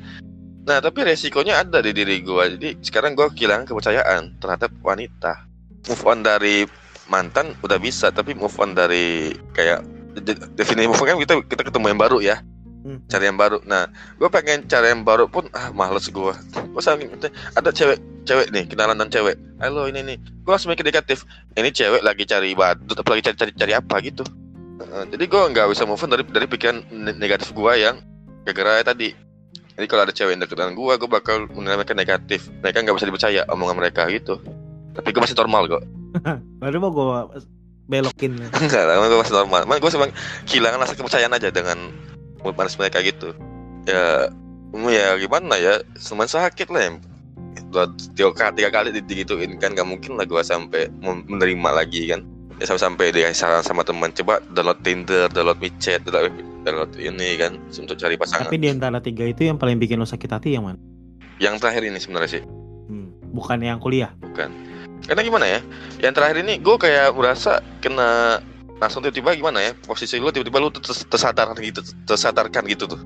Nah 0.67 0.83
tapi 0.83 1.07
resikonya 1.07 1.63
ada 1.63 1.79
di 1.79 1.95
diri 1.95 2.19
gue 2.19 2.43
jadi 2.59 2.69
sekarang 2.83 3.15
gue 3.15 3.31
kehilangan 3.31 3.67
kepercayaan 3.67 4.35
terhadap 4.43 4.71
wanita. 4.83 5.47
Move 5.87 6.03
on 6.05 6.19
dari 6.21 6.67
mantan 7.07 7.55
udah 7.63 7.79
bisa 7.79 8.11
tapi 8.11 8.35
move 8.35 8.53
on 8.59 8.75
dari 8.75 9.31
kayak 9.55 9.83
de- 10.19 10.35
de- 10.35 10.51
definisi 10.59 10.87
move 10.87 11.01
on 11.01 11.15
kan 11.15 11.17
kita 11.19 11.33
kita 11.47 11.61
ketemu 11.71 11.85
yang 11.95 11.99
baru 11.99 12.17
ya 12.19 12.43
Hmm. 12.81 12.97
cari 13.05 13.29
yang 13.29 13.37
baru. 13.37 13.61
Nah 13.69 13.85
gue 14.17 14.29
pengen 14.33 14.65
cari 14.65 14.89
yang 14.89 15.05
baru 15.05 15.29
pun 15.29 15.45
ah 15.53 15.69
males 15.69 16.09
gue 16.09 16.33
gue 16.49 16.81
saking 16.81 17.13
ada 17.53 17.69
cewek 17.69 18.01
cewek 18.25 18.49
nih 18.49 18.65
kenalan 18.65 18.97
dan 18.97 19.09
cewek. 19.13 19.37
Halo 19.61 19.85
ini 19.85 20.01
nih 20.01 20.17
gue 20.17 20.51
langsung 20.51 20.73
mikir 20.73 20.81
negatif. 20.81 21.23
Ini 21.53 21.69
cewek 21.69 22.01
lagi 22.01 22.25
cari 22.25 22.57
badut 22.57 22.97
atau 22.97 23.11
lagi 23.13 23.23
cari 23.29 23.37
cari, 23.37 23.51
cari 23.53 23.73
apa 23.77 23.95
gitu. 24.01 24.25
Heeh, 24.81 25.03
jadi 25.13 25.23
gue 25.29 25.41
nggak 25.53 25.67
bisa 25.69 25.85
move 25.85 26.01
on 26.01 26.09
dari 26.09 26.25
dari 26.25 26.45
pikiran 26.49 26.81
ne- 26.89 27.17
negatif 27.17 27.53
gue 27.53 27.71
yang 27.77 28.01
gara-gara 28.49 28.81
tadi. 28.93 29.13
Jadi 29.77 29.85
kalau 29.85 30.01
ada 30.03 30.13
cewek 30.13 30.33
yang 30.33 30.41
deket 30.41 30.57
dengan 30.57 30.73
gue 30.73 30.93
gue 30.97 31.09
bakal 31.09 31.45
menilai 31.53 31.77
mereka 31.77 31.93
negatif. 31.93 32.49
Mereka 32.65 32.81
nggak 32.81 32.95
bisa 32.97 33.05
dipercaya 33.05 33.41
omongan 33.53 33.77
mereka 33.77 34.09
gitu. 34.09 34.41
Tapi 34.97 35.07
gue 35.13 35.21
masih 35.21 35.37
normal 35.37 35.69
kok. 35.69 35.83
Baru 36.61 36.77
mau 36.81 36.89
gue 36.89 37.45
belokin. 37.85 38.41
enggak 38.65 38.83
lah 38.89 38.97
gue 39.05 39.19
masih 39.21 39.35
normal. 39.37 39.69
Gue 39.77 39.91
cuma 39.93 40.09
kehilangan 40.49 40.81
rasa 40.81 40.97
kepercayaan 40.97 41.33
aja 41.37 41.53
dengan 41.53 41.77
panas 42.43 42.73
mereka 42.75 42.97
gitu 42.99 43.37
ya 43.85 44.33
ya 44.73 45.13
gimana 45.15 45.55
ya 45.55 45.77
cuman 46.01 46.25
sakit 46.25 46.67
lah 46.69 46.81
ya 46.81 46.91
dua 47.69 47.85
tiga 48.15 48.31
kali, 48.31 48.51
tiga 48.57 48.69
kali 48.69 48.89
di- 48.91 49.05
digituin 49.05 49.55
kan 49.55 49.71
gak 49.71 49.85
mungkin 49.85 50.15
lah 50.15 50.25
gue 50.25 50.41
sampai 50.41 50.87
menerima 51.01 51.69
lagi 51.71 52.09
kan 52.09 52.23
ya 52.57 52.65
sampai 52.65 52.81
sampai 52.81 53.05
dia 53.11 53.27
saran 53.31 53.61
sama 53.61 53.81
teman 53.81 54.11
coba 54.11 54.39
download 54.49 54.79
Tinder 54.81 55.27
download 55.27 55.59
WeChat 55.59 56.03
download, 56.03 56.35
download 56.61 56.91
ini 56.95 57.35
kan 57.35 57.57
untuk 57.73 57.95
cari 57.95 58.15
pasangan 58.15 58.47
Tapi 58.47 58.57
di 58.57 58.69
antara 58.69 58.99
tiga 58.99 59.23
itu 59.23 59.43
yang 59.43 59.55
paling 59.55 59.75
bikin 59.75 59.97
lo 59.97 60.07
sakit 60.07 60.29
hati 60.29 60.55
yang 60.55 60.65
mana? 60.65 60.79
yang 61.37 61.57
terakhir 61.57 61.83
ini 61.83 61.97
sebenarnya 61.97 62.39
sih 62.39 62.43
Hmm. 62.85 63.07
Bukan 63.31 63.59
yang 63.59 63.79
kuliah. 63.79 64.11
bukan 64.19 64.51
karena 65.01 65.21
gimana 65.23 65.45
ya 65.47 65.59
yang 65.99 66.13
terakhir 66.13 66.43
ini 66.43 66.59
gue 66.59 66.75
kayak 66.77 67.11
merasa 67.11 67.59
kena 67.79 68.39
langsung 68.81 69.05
tiba-tiba 69.05 69.37
gimana 69.37 69.61
ya? 69.61 69.71
Posisi 69.85 70.17
lu 70.17 70.33
tiba-tiba 70.33 70.57
lu 70.57 70.73
tersadarkan 70.73 71.53
gitu 71.61 71.85
tersadarkan 72.09 72.65
gitu 72.65 72.89
tuh. 72.89 72.97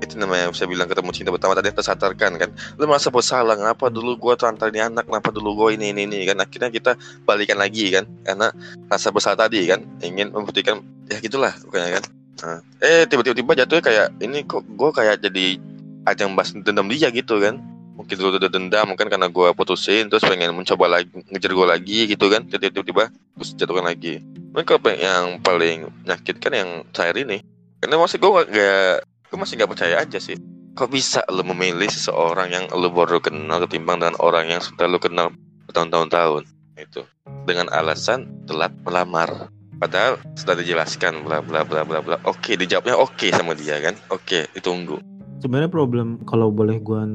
Itu 0.00 0.16
namanya 0.16 0.48
saya 0.56 0.72
bilang 0.72 0.88
ketemu 0.88 1.10
cinta 1.12 1.28
pertama 1.28 1.52
tadi 1.52 1.68
tersadarkan 1.68 2.40
kan. 2.40 2.50
Lu 2.80 2.88
merasa 2.88 3.12
bersalah 3.12 3.60
ngapa 3.60 3.92
dulu 3.92 4.16
gua 4.16 4.40
telantar 4.40 4.72
ini 4.72 4.80
anak? 4.80 5.04
Kenapa 5.04 5.28
dulu 5.28 5.52
gua 5.52 5.68
ini 5.76 5.92
ini 5.92 6.08
ini? 6.08 6.24
Kan 6.24 6.40
akhirnya 6.40 6.72
kita 6.72 6.96
balikan 7.28 7.60
lagi 7.60 7.92
kan 7.92 8.08
karena 8.24 8.48
rasa 8.88 9.12
bersalah 9.12 9.44
tadi 9.44 9.68
kan 9.68 9.84
ingin 10.00 10.32
membuktikan 10.32 10.80
ya 11.12 11.20
gitulah 11.20 11.52
pokoknya 11.60 12.00
kan. 12.00 12.04
Nah, 12.38 12.58
eh 12.80 13.04
tiba-tiba 13.04 13.52
jatuhnya 13.52 13.84
kayak 13.84 14.06
ini 14.24 14.48
kok 14.48 14.64
gua 14.80 14.96
kayak 14.96 15.20
jadi 15.20 15.60
ajang 16.08 16.32
bahas 16.32 16.56
dendam 16.56 16.88
dia 16.88 17.12
gitu 17.12 17.36
kan. 17.36 17.60
Mungkin 17.98 18.14
dulu 18.14 18.38
udah 18.38 18.48
dendam 18.48 18.86
mungkin 18.88 19.10
karena 19.12 19.28
gua 19.28 19.52
putusin 19.52 20.08
terus 20.08 20.24
pengen 20.24 20.56
mencoba 20.56 20.88
lagi 20.88 21.10
ngejar 21.28 21.52
gua 21.52 21.76
lagi 21.76 22.08
gitu 22.08 22.32
kan. 22.32 22.48
Tiba-tiba 22.48 23.12
terus 23.36 23.52
jatuhkan 23.58 23.84
lagi 23.84 24.24
Mungkin 24.58 24.74
kalau 24.74 24.90
yang 24.90 25.38
paling 25.38 25.86
menyakitkan 26.02 26.50
yang 26.50 26.70
terakhir 26.90 27.22
ini 27.22 27.46
karena 27.78 27.94
masih 27.94 28.18
gue 28.18 28.30
gak 28.50 29.06
gue 29.30 29.38
masih 29.38 29.54
gak 29.54 29.70
percaya 29.70 30.02
aja 30.02 30.18
sih. 30.18 30.34
Kok 30.74 30.90
bisa 30.90 31.22
lo 31.30 31.46
memilih 31.46 31.86
seseorang 31.86 32.50
yang 32.50 32.64
lo 32.74 32.90
baru 32.90 33.22
kenal 33.22 33.62
ketimbang 33.62 34.02
dengan 34.02 34.18
orang 34.18 34.50
yang 34.50 34.58
sudah 34.58 34.90
lo 34.90 34.98
kenal 34.98 35.30
bertahun-tahun 35.70 36.42
itu. 36.74 37.06
Dengan 37.46 37.70
alasan 37.70 38.26
telat 38.50 38.74
melamar. 38.82 39.46
Padahal 39.78 40.18
sudah 40.34 40.58
dijelaskan 40.58 41.22
bla 41.22 41.38
bla 41.38 41.62
bla 41.62 41.86
bla 41.86 42.02
bla. 42.02 42.18
Oke 42.26 42.58
dijawabnya 42.58 42.98
oke 42.98 43.30
sama 43.30 43.54
dia 43.54 43.78
kan? 43.78 43.94
Oke 44.10 44.50
ditunggu. 44.58 44.98
Sebenarnya 45.38 45.70
problem 45.70 46.18
kalau 46.26 46.50
boleh 46.50 46.82
gua 46.82 47.06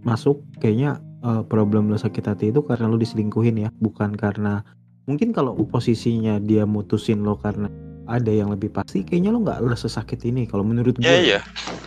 masuk 0.00 0.40
kayaknya 0.64 0.96
eh, 1.20 1.44
problem 1.44 1.92
lo 1.92 2.00
sakit 2.00 2.24
hati 2.24 2.56
itu 2.56 2.64
karena 2.64 2.88
lo 2.88 2.96
diselingkuhin 2.96 3.60
ya, 3.60 3.68
bukan 3.84 4.16
karena 4.16 4.64
mungkin 5.06 5.30
kalau 5.30 5.54
posisinya 5.70 6.42
dia 6.42 6.66
mutusin 6.66 7.22
lo 7.22 7.38
karena 7.38 7.70
ada 8.06 8.30
yang 8.30 8.54
lebih 8.54 8.70
pasti 8.70 9.02
kayaknya 9.02 9.34
lo 9.34 9.42
nggak 9.42 9.58
lo 9.62 9.74
sesakit 9.74 10.22
ini 10.26 10.46
kalau 10.46 10.62
menurut 10.62 10.94
gue. 10.98 11.06
ya 11.06 11.18
iya. 11.18 11.40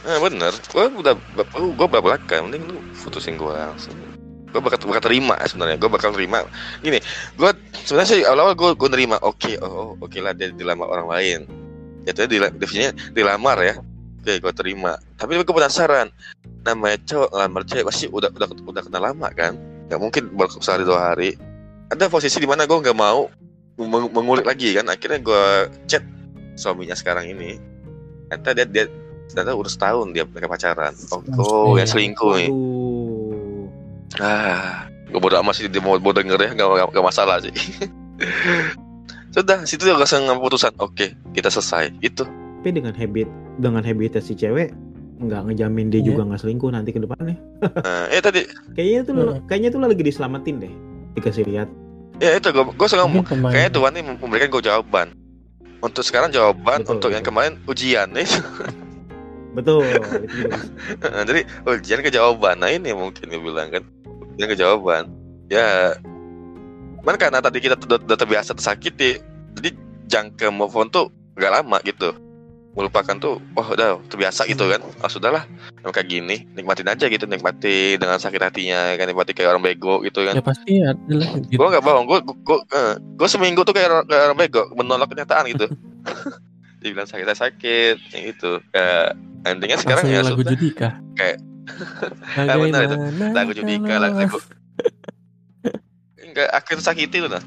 Nah, 0.04 0.20
bener. 0.20 0.52
Gue 0.72 0.92
udah 0.92 1.16
gue 1.56 1.88
belak-belakan 1.88 2.52
mending 2.52 2.64
lu 2.68 2.80
putusin 2.96 3.40
gue 3.40 3.52
langsung. 3.52 3.96
Gue 4.52 4.60
bakal 4.60 4.84
bakal 4.88 5.04
terima 5.12 5.40
sebenarnya. 5.48 5.80
Gue 5.80 5.92
bakal 5.92 6.12
terima. 6.12 6.44
Gini 6.84 7.00
gue 7.40 7.50
sebenarnya 7.88 8.10
sih 8.12 8.22
awal-awal 8.28 8.56
gue 8.56 8.70
gue 8.76 8.90
nerima 8.92 9.16
oke 9.24 9.60
oh, 9.64 9.96
oh, 9.96 10.04
oke 10.04 10.20
lah 10.20 10.36
dia 10.36 10.52
dilamar 10.52 10.92
orang 10.92 11.08
lain. 11.08 11.40
Jatuhnya 12.04 12.30
dila, 12.32 12.48
definisinya 12.52 12.92
dilamar 13.16 13.58
ya. 13.64 13.76
Oke 14.20 14.44
gue 14.44 14.54
terima. 14.56 15.00
Tapi 15.16 15.40
gue 15.40 15.48
penasaran 15.48 16.12
namanya 16.68 17.00
cowok 17.08 17.32
ngelamar 17.32 17.64
cewek 17.64 17.86
pasti 17.88 18.06
udah 18.12 18.28
udah 18.36 18.48
udah 18.68 18.84
kenal 18.84 19.04
lama 19.08 19.28
kan? 19.32 19.56
Nggak 19.88 20.00
mungkin 20.04 20.24
baru 20.36 20.52
sehari 20.60 20.84
dua 20.84 21.16
hari 21.16 21.40
ada 21.90 22.06
posisi 22.06 22.38
di 22.38 22.46
mana 22.46 22.64
gue 22.64 22.74
nggak 22.76 22.94
mau 22.94 23.28
meng- 23.76 24.12
mengulik 24.12 24.46
lagi 24.46 24.74
kan. 24.74 24.86
Akhirnya 24.88 25.20
gue 25.20 25.44
chat 25.86 26.04
suaminya 26.54 26.94
sekarang 26.94 27.28
ini. 27.28 27.58
Ternyata 28.28 28.50
dia 28.54 28.66
dia 28.66 28.86
ternyata 29.28 29.54
udah 29.54 29.72
setahun 29.72 30.08
dia 30.10 30.24
mereka 30.24 30.48
pacaran. 30.48 30.94
Oh, 31.10 31.22
oh 31.36 31.76
yang 31.76 31.86
selingkuh 31.86 32.34
nih. 32.36 32.50
Ah 34.20 34.86
gue 35.10 35.18
bodo 35.18 35.42
amat 35.42 35.58
sih 35.58 35.66
dia 35.66 35.82
mau 35.82 35.98
mau 35.98 36.14
denger 36.14 36.38
ya. 36.38 36.50
Nggak 36.54 36.68
nggak- 36.68 36.90
nggak 36.92 37.06
masalah 37.06 37.42
sih. 37.42 37.54
Sudah 39.36 39.62
situ 39.64 39.86
dia 39.86 39.94
langsung 39.94 40.26
ngambil 40.26 40.46
putusan. 40.46 40.74
Oke 40.78 41.14
kita 41.32 41.50
selesai. 41.50 41.94
Itu. 42.00 42.26
Tapi 42.60 42.70
dengan 42.70 42.94
habit 42.94 43.30
dengan 43.58 43.82
habitnya 43.82 44.20
si 44.20 44.36
cewek 44.36 44.74
nggak 45.20 45.52
ngejamin 45.52 45.90
dia 45.90 46.00
Iya. 46.00 46.08
juga 46.12 46.22
nggak 46.28 46.40
selingkuh 46.40 46.72
nanti 46.72 46.90
ke 46.92 47.00
depannya. 47.00 47.36
nah, 47.60 48.08
eh 48.08 48.20
tadi. 48.20 48.46
Kayaknya 48.74 49.02
tuh 49.04 49.14
Heeh. 49.16 49.38
kayaknya 49.46 49.70
tuh 49.72 49.80
lagi 49.80 50.00
diselamatin 50.00 50.56
deh. 50.60 50.74
Dikasih 51.18 51.46
lihat. 51.46 51.70
ya 52.20 52.36
itu 52.36 52.52
gue 52.52 52.64
gue 52.76 52.88
ngomong 53.00 53.24
pemain. 53.24 53.52
kayaknya 53.56 53.72
Tuhan 53.72 53.92
ini 53.96 54.04
memberikan 54.20 54.50
gue 54.52 54.64
jawaban 54.68 55.08
untuk 55.80 56.04
sekarang 56.04 56.36
jawaban 56.36 56.84
Betul, 56.84 57.00
untuk 57.00 57.10
yang 57.16 57.24
betul. 57.24 57.32
kemarin 57.32 57.54
ujian 57.64 58.08
nih 58.12 58.28
Betul. 59.56 59.88
itu 59.88 61.08
bisa. 61.08 61.24
jadi 61.24 61.42
ujian 61.64 62.00
ke 62.04 62.12
jawaban 62.12 62.60
nah 62.60 62.68
ini 62.68 62.92
mungkin 62.92 63.24
gue 63.32 63.40
bilang 63.40 63.72
kan 63.72 63.84
ujian 64.36 64.48
ke 64.52 64.58
jawaban 64.60 65.08
ya 65.48 65.96
cuman 67.00 67.16
karena 67.16 67.40
tadi 67.40 67.64
kita 67.64 67.80
udah, 67.80 68.00
udah 68.04 68.18
terbiasa 68.20 68.52
tersakiti 68.52 69.24
jadi 69.56 69.70
jangka 70.12 70.52
move 70.52 70.76
on 70.76 70.92
tuh 70.92 71.08
gak 71.40 71.56
lama 71.56 71.80
gitu 71.88 72.12
melupakan 72.72 73.16
tuh 73.16 73.42
wah 73.52 73.66
udah 73.66 73.98
terbiasa 74.06 74.46
gitu 74.46 74.66
kan 74.66 74.80
ah 75.00 75.08
sudahlah 75.08 75.44
emang 75.76 75.90
kayak 75.90 76.08
gini 76.08 76.46
nikmatin 76.54 76.86
aja 76.86 77.06
gitu 77.06 77.26
nikmati 77.26 77.96
dengan 77.96 78.16
sakit 78.16 78.40
hatinya 78.40 78.94
kan 78.94 79.06
nikmati 79.06 79.34
kayak 79.34 79.52
orang 79.52 79.64
bego 79.64 80.00
gitu 80.02 80.22
kan 80.22 80.34
Ya 80.34 80.44
pasti 80.44 80.80
ada 80.80 80.96
lah 81.10 81.30
gitu. 81.40 81.56
gue 81.56 81.68
nggak 81.68 81.82
bohong 81.82 82.06
gue 82.06 82.20
gue 82.22 82.58
gue 83.16 83.28
seminggu 83.28 83.62
tuh 83.62 83.74
kayak 83.74 83.90
orang, 83.90 84.06
kayak 84.06 84.24
orang 84.24 84.40
bego 84.40 84.62
menolak 84.74 85.08
kenyataan 85.08 85.50
gitu 85.50 85.66
dibilang 86.80 87.06
sakit 87.06 87.28
sakit 87.28 87.96
gitu 88.14 88.62
ya 88.72 89.12
endingnya 89.44 89.76
sekarang 89.78 90.06
Langsung 90.06 90.16
ya 90.16 90.24
lagu 90.24 90.40
sudah 90.40 90.54
Judika. 90.54 90.88
Kayak- 91.14 91.42
Ah, 92.40 92.56
benar 92.56 92.82
itu. 92.82 92.96
Lagu 93.30 93.52
Judika 93.52 93.94
lagu 93.98 94.38
enggak 96.20 96.50
akhir 96.52 96.78
sakiti 96.80 97.18
tuh 97.20 97.30
nah 97.30 97.44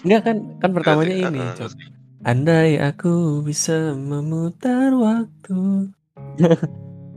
Enggak 0.00 0.20
kan 0.22 0.36
kan 0.58 0.70
pertamanya 0.70 1.14
ini. 1.24 1.38
uh-uh, 1.38 1.54
Cok. 1.56 1.66
ngerti. 1.66 1.84
Andai 2.26 2.82
aku 2.82 3.46
bisa 3.46 3.94
memutar 3.94 4.90
waktu 4.90 5.86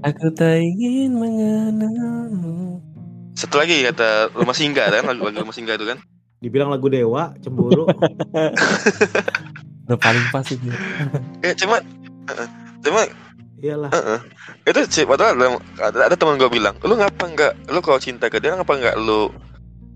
Aku 0.05 0.33
tak 0.33 0.61
ingin 0.61 1.13
mengenalmu. 1.13 2.81
Satu 3.37 3.61
lagi 3.61 3.85
kata 3.85 4.33
rumah 4.33 4.53
singgah 4.53 4.89
kan 4.89 5.05
lagu, 5.05 5.29
lagu 5.29 5.41
rumah 5.41 5.53
singgah 5.53 5.77
itu 5.77 5.85
kan? 5.89 5.97
Dibilang 6.41 6.73
lagu 6.73 6.89
dewa, 6.89 7.37
cemburu. 7.41 7.85
Udah 9.85 9.97
paling 10.01 10.25
pas 10.33 10.45
itu. 10.49 10.69
Ya 11.45 11.53
cuma 11.53 11.85
cuma 12.81 13.01
iyalah. 13.61 13.93
Heeh. 13.93 14.19
itu 14.73 15.05
padahal 15.05 15.37
ada, 15.37 15.47
ada, 15.77 15.97
ada 16.09 16.15
teman 16.17 16.41
gue 16.41 16.49
bilang 16.49 16.73
lu 16.81 16.97
ngapa 16.97 17.25
nggak? 17.25 17.53
Lu 17.69 17.81
kalau 17.85 18.01
cinta 18.01 18.25
ke 18.29 18.41
dia 18.41 18.57
ngapa 18.57 18.73
nggak 18.73 18.95
lu 19.01 19.29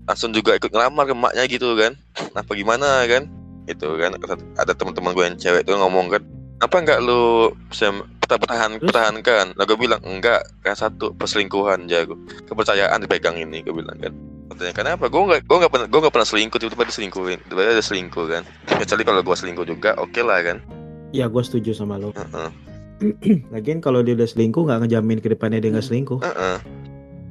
langsung 0.06 0.30
juga 0.30 0.54
ikut 0.54 0.70
ngelamar 0.70 1.10
ke 1.10 1.14
emaknya 1.14 1.42
gitu 1.50 1.74
kan? 1.74 1.98
Apa 2.34 2.54
gimana 2.54 3.06
kan 3.10 3.26
itu 3.66 3.86
kan. 3.98 4.14
Ada 4.56 4.72
teman-teman 4.72 5.12
gue 5.12 5.24
yang 5.26 5.38
cewek 5.38 5.62
tuh 5.66 5.78
ngomong 5.78 6.08
kan 6.10 6.22
apa 6.56 6.72
nggak 6.80 7.04
lu 7.04 7.52
bisa 7.68 7.92
perta- 8.16 8.40
pertahan 8.40 8.80
pertahankan? 8.80 9.52
Lah 9.60 9.64
gue 9.68 9.76
bilang 9.76 10.00
enggak 10.00 10.40
kayak 10.64 10.80
satu 10.80 11.12
perselingkuhan 11.12 11.84
jago 11.84 12.16
kepercayaan 12.48 13.04
dipegang 13.04 13.36
ini 13.36 13.60
gue 13.60 13.76
bilang 13.76 13.96
kan. 14.00 14.12
Katanya 14.48 14.72
kenapa? 14.72 15.12
Gue 15.12 15.22
nggak 15.28 15.44
gue 15.44 15.56
nggak 15.60 15.72
pernah 15.72 15.86
gue 15.90 16.00
nggak 16.00 16.14
pernah 16.16 16.28
selingkuh 16.28 16.56
tiba-tiba 16.56 16.88
diselingkuhin 16.88 17.38
tiba-tiba 17.44 17.76
ada 17.76 17.84
selingkuh 17.84 18.24
kan. 18.24 18.42
Kecuali 18.72 19.02
kalau 19.04 19.20
gue 19.20 19.36
selingkuh 19.36 19.66
juga 19.68 19.90
oke 20.00 20.20
lah 20.24 20.40
kan. 20.40 20.64
Ya 21.12 21.28
gue 21.28 21.42
setuju 21.44 21.76
sama 21.76 22.00
lo. 22.00 22.16
Heeh. 22.16 22.50
lagian 23.54 23.84
kalau 23.84 24.00
dia 24.00 24.16
udah 24.16 24.24
selingkuh 24.24 24.64
nggak 24.64 24.88
ngejamin 24.88 25.20
ke 25.20 25.28
depannya 25.28 25.60
dia 25.60 25.76
nggak 25.76 25.84
selingkuh. 25.84 26.24
Heeh. 26.24 26.56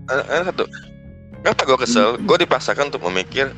Ada- 0.06 0.28
ada 0.30 0.44
satu. 0.54 0.70
Kenapa 1.42 1.62
gue 1.66 1.78
kesel? 1.82 2.08
Gue 2.22 2.38
dipaksakan 2.42 2.94
untuk 2.94 3.02
memikir 3.10 3.50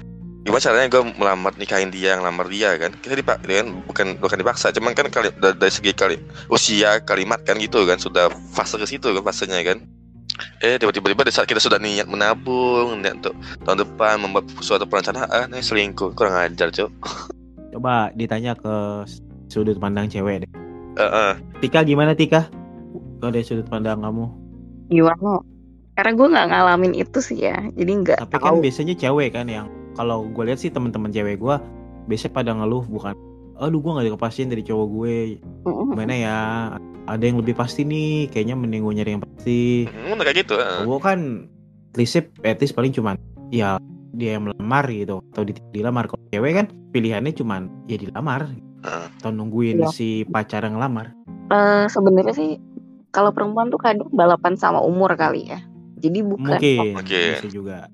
gimana 0.48 0.64
caranya 0.64 0.88
gue 0.88 1.04
melamar 1.20 1.54
nikahin 1.60 1.92
dia, 1.92 2.16
ngelamar 2.16 2.48
dia 2.48 2.80
kan. 2.80 2.96
Kita 2.96 3.20
dipak, 3.20 3.44
kan 3.44 3.68
bukan 3.84 4.08
bukan 4.24 4.38
dipaksa, 4.40 4.72
cuman 4.72 4.96
kan 4.96 5.12
kali 5.12 5.30
dari, 5.36 5.72
segi 5.72 5.92
kali 5.92 6.16
usia 6.48 7.04
kalimat 7.04 7.44
kan 7.44 7.60
gitu 7.60 7.84
kan 7.84 8.00
sudah 8.00 8.32
fase 8.56 8.80
ke 8.80 8.88
situ 8.88 9.12
kan 9.12 9.24
fasenya 9.28 9.60
kan. 9.68 9.84
Eh 10.64 10.80
tiba-tiba 10.80 11.28
di 11.28 11.34
saat 11.34 11.50
kita 11.50 11.60
sudah 11.60 11.82
niat 11.82 12.08
menabung, 12.08 13.04
niat 13.04 13.20
untuk 13.20 13.36
tahun 13.68 13.84
depan 13.84 14.16
membuat 14.24 14.48
suatu 14.64 14.88
perencanaan, 14.88 15.52
eh 15.52 15.60
selingkuh, 15.60 16.16
kurang 16.16 16.40
ajar 16.40 16.72
cok. 16.72 16.94
coba 17.78 18.10
ditanya 18.18 18.58
ke 18.58 19.06
sudut 19.54 19.78
pandang 19.78 20.10
cewek 20.10 20.42
deh 20.42 20.52
Heeh. 20.98 21.34
Tika 21.62 21.86
gimana 21.86 22.18
Tika 22.18 22.50
kalau 23.22 23.30
dari 23.30 23.46
sudut 23.46 23.70
pandang 23.70 24.02
kamu 24.02 24.26
Gimana? 24.90 25.46
Karena 25.94 26.12
gue 26.16 26.28
nggak 26.30 26.48
ngalamin 26.54 26.94
itu 26.96 27.20
sih 27.20 27.38
ya, 27.44 27.58
jadi 27.74 27.92
nggak 27.92 28.18
tapi 28.24 28.38
kan 28.40 28.56
tahu. 28.56 28.64
biasanya 28.66 28.96
cewek 28.98 29.30
kan 29.34 29.46
yang 29.50 29.68
kalau 29.98 30.24
gue 30.24 30.44
lihat 30.46 30.62
sih 30.62 30.70
teman-teman 30.70 31.10
cewek 31.10 31.36
gue 31.36 31.56
biasanya 32.06 32.32
pada 32.32 32.52
ngeluh 32.54 32.86
bukan 32.86 33.18
aduh 33.58 33.82
gue 33.82 33.92
gak 33.92 34.06
dikepastian 34.06 34.48
dari 34.48 34.62
cowok 34.62 34.88
gue 34.88 35.16
gimana 35.66 36.14
ya 36.14 36.38
ada 37.04 37.24
yang 37.24 37.42
lebih 37.42 37.52
pasti 37.54 37.82
nih 37.82 38.30
kayaknya 38.30 38.54
mending 38.54 38.86
gue 38.86 38.94
nyari 38.94 39.12
yang 39.12 39.24
pasti 39.24 39.90
Hmm, 39.90 40.16
kayak 40.16 40.38
gitu. 40.38 40.54
heeh. 40.56 40.86
cowok 40.86 41.02
kan 41.02 41.20
prinsip 41.90 42.30
etis 42.42 42.70
paling 42.70 42.94
cuman 42.94 43.18
ya 43.50 43.82
dia 44.14 44.38
yang 44.38 44.46
melamar 44.46 44.86
gitu 44.88 45.20
atau 45.32 45.42
di- 45.42 45.58
dilamar 45.72 46.06
kalau 46.06 46.22
cewek 46.30 46.54
kan 46.54 46.66
pilihannya 46.92 47.34
cuman 47.34 47.62
ya 47.86 47.98
dilamar 47.98 48.54
Heeh. 48.80 49.08
atau 49.18 49.30
nungguin 49.32 49.82
Iya. 49.82 49.90
si 49.90 50.08
pacar 50.24 50.62
yang 50.62 50.78
ngelamar 50.78 51.18
Eh, 51.48 51.86
Sebenarnya 51.88 52.36
sih 52.36 52.60
kalau 53.10 53.32
perempuan 53.32 53.68
tuh 53.68 53.80
kadang 53.80 54.12
balapan 54.12 54.54
sama 54.54 54.78
umur 54.78 55.16
kali 55.16 55.48
ya. 55.48 55.64
Jadi 55.98 56.20
bukan 56.22 56.44
mungkin 56.60 56.94
Mungkin. 56.94 57.30
bisa 57.34 57.48
juga 57.48 57.88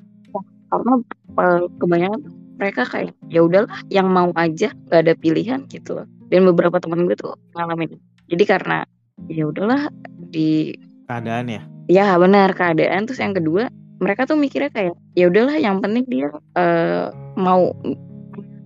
karena 0.67 0.93
eh, 1.33 1.63
kebanyakan 1.77 2.21
mereka 2.53 2.81
kayak 2.85 3.11
ya 3.27 3.41
udahlah 3.41 3.73
yang 3.89 4.07
mau 4.07 4.29
aja 4.33 4.69
nggak 4.87 5.01
ada 5.03 5.13
pilihan 5.15 5.65
gitu 5.67 5.97
loh. 5.97 6.07
Dan 6.29 6.45
beberapa 6.45 6.77
teman 6.77 7.05
gue 7.05 7.13
tuh 7.13 7.33
ngalamin. 7.53 7.97
Jadi 8.27 8.43
karena 8.45 8.85
ya 9.27 9.45
udahlah 9.45 9.89
di 10.29 10.73
keadaan 11.05 11.45
ya 11.47 11.61
ya 11.85 12.15
benar 12.15 12.55
keadaan 12.55 13.05
terus 13.05 13.19
yang 13.19 13.35
kedua 13.35 13.67
mereka 13.99 14.25
tuh 14.25 14.35
mikirnya 14.35 14.71
kayak 14.71 14.95
ya 15.13 15.29
udahlah 15.29 15.55
yang 15.55 15.77
penting 15.79 16.03
dia 16.07 16.31
eh, 16.55 17.07
mau 17.37 17.75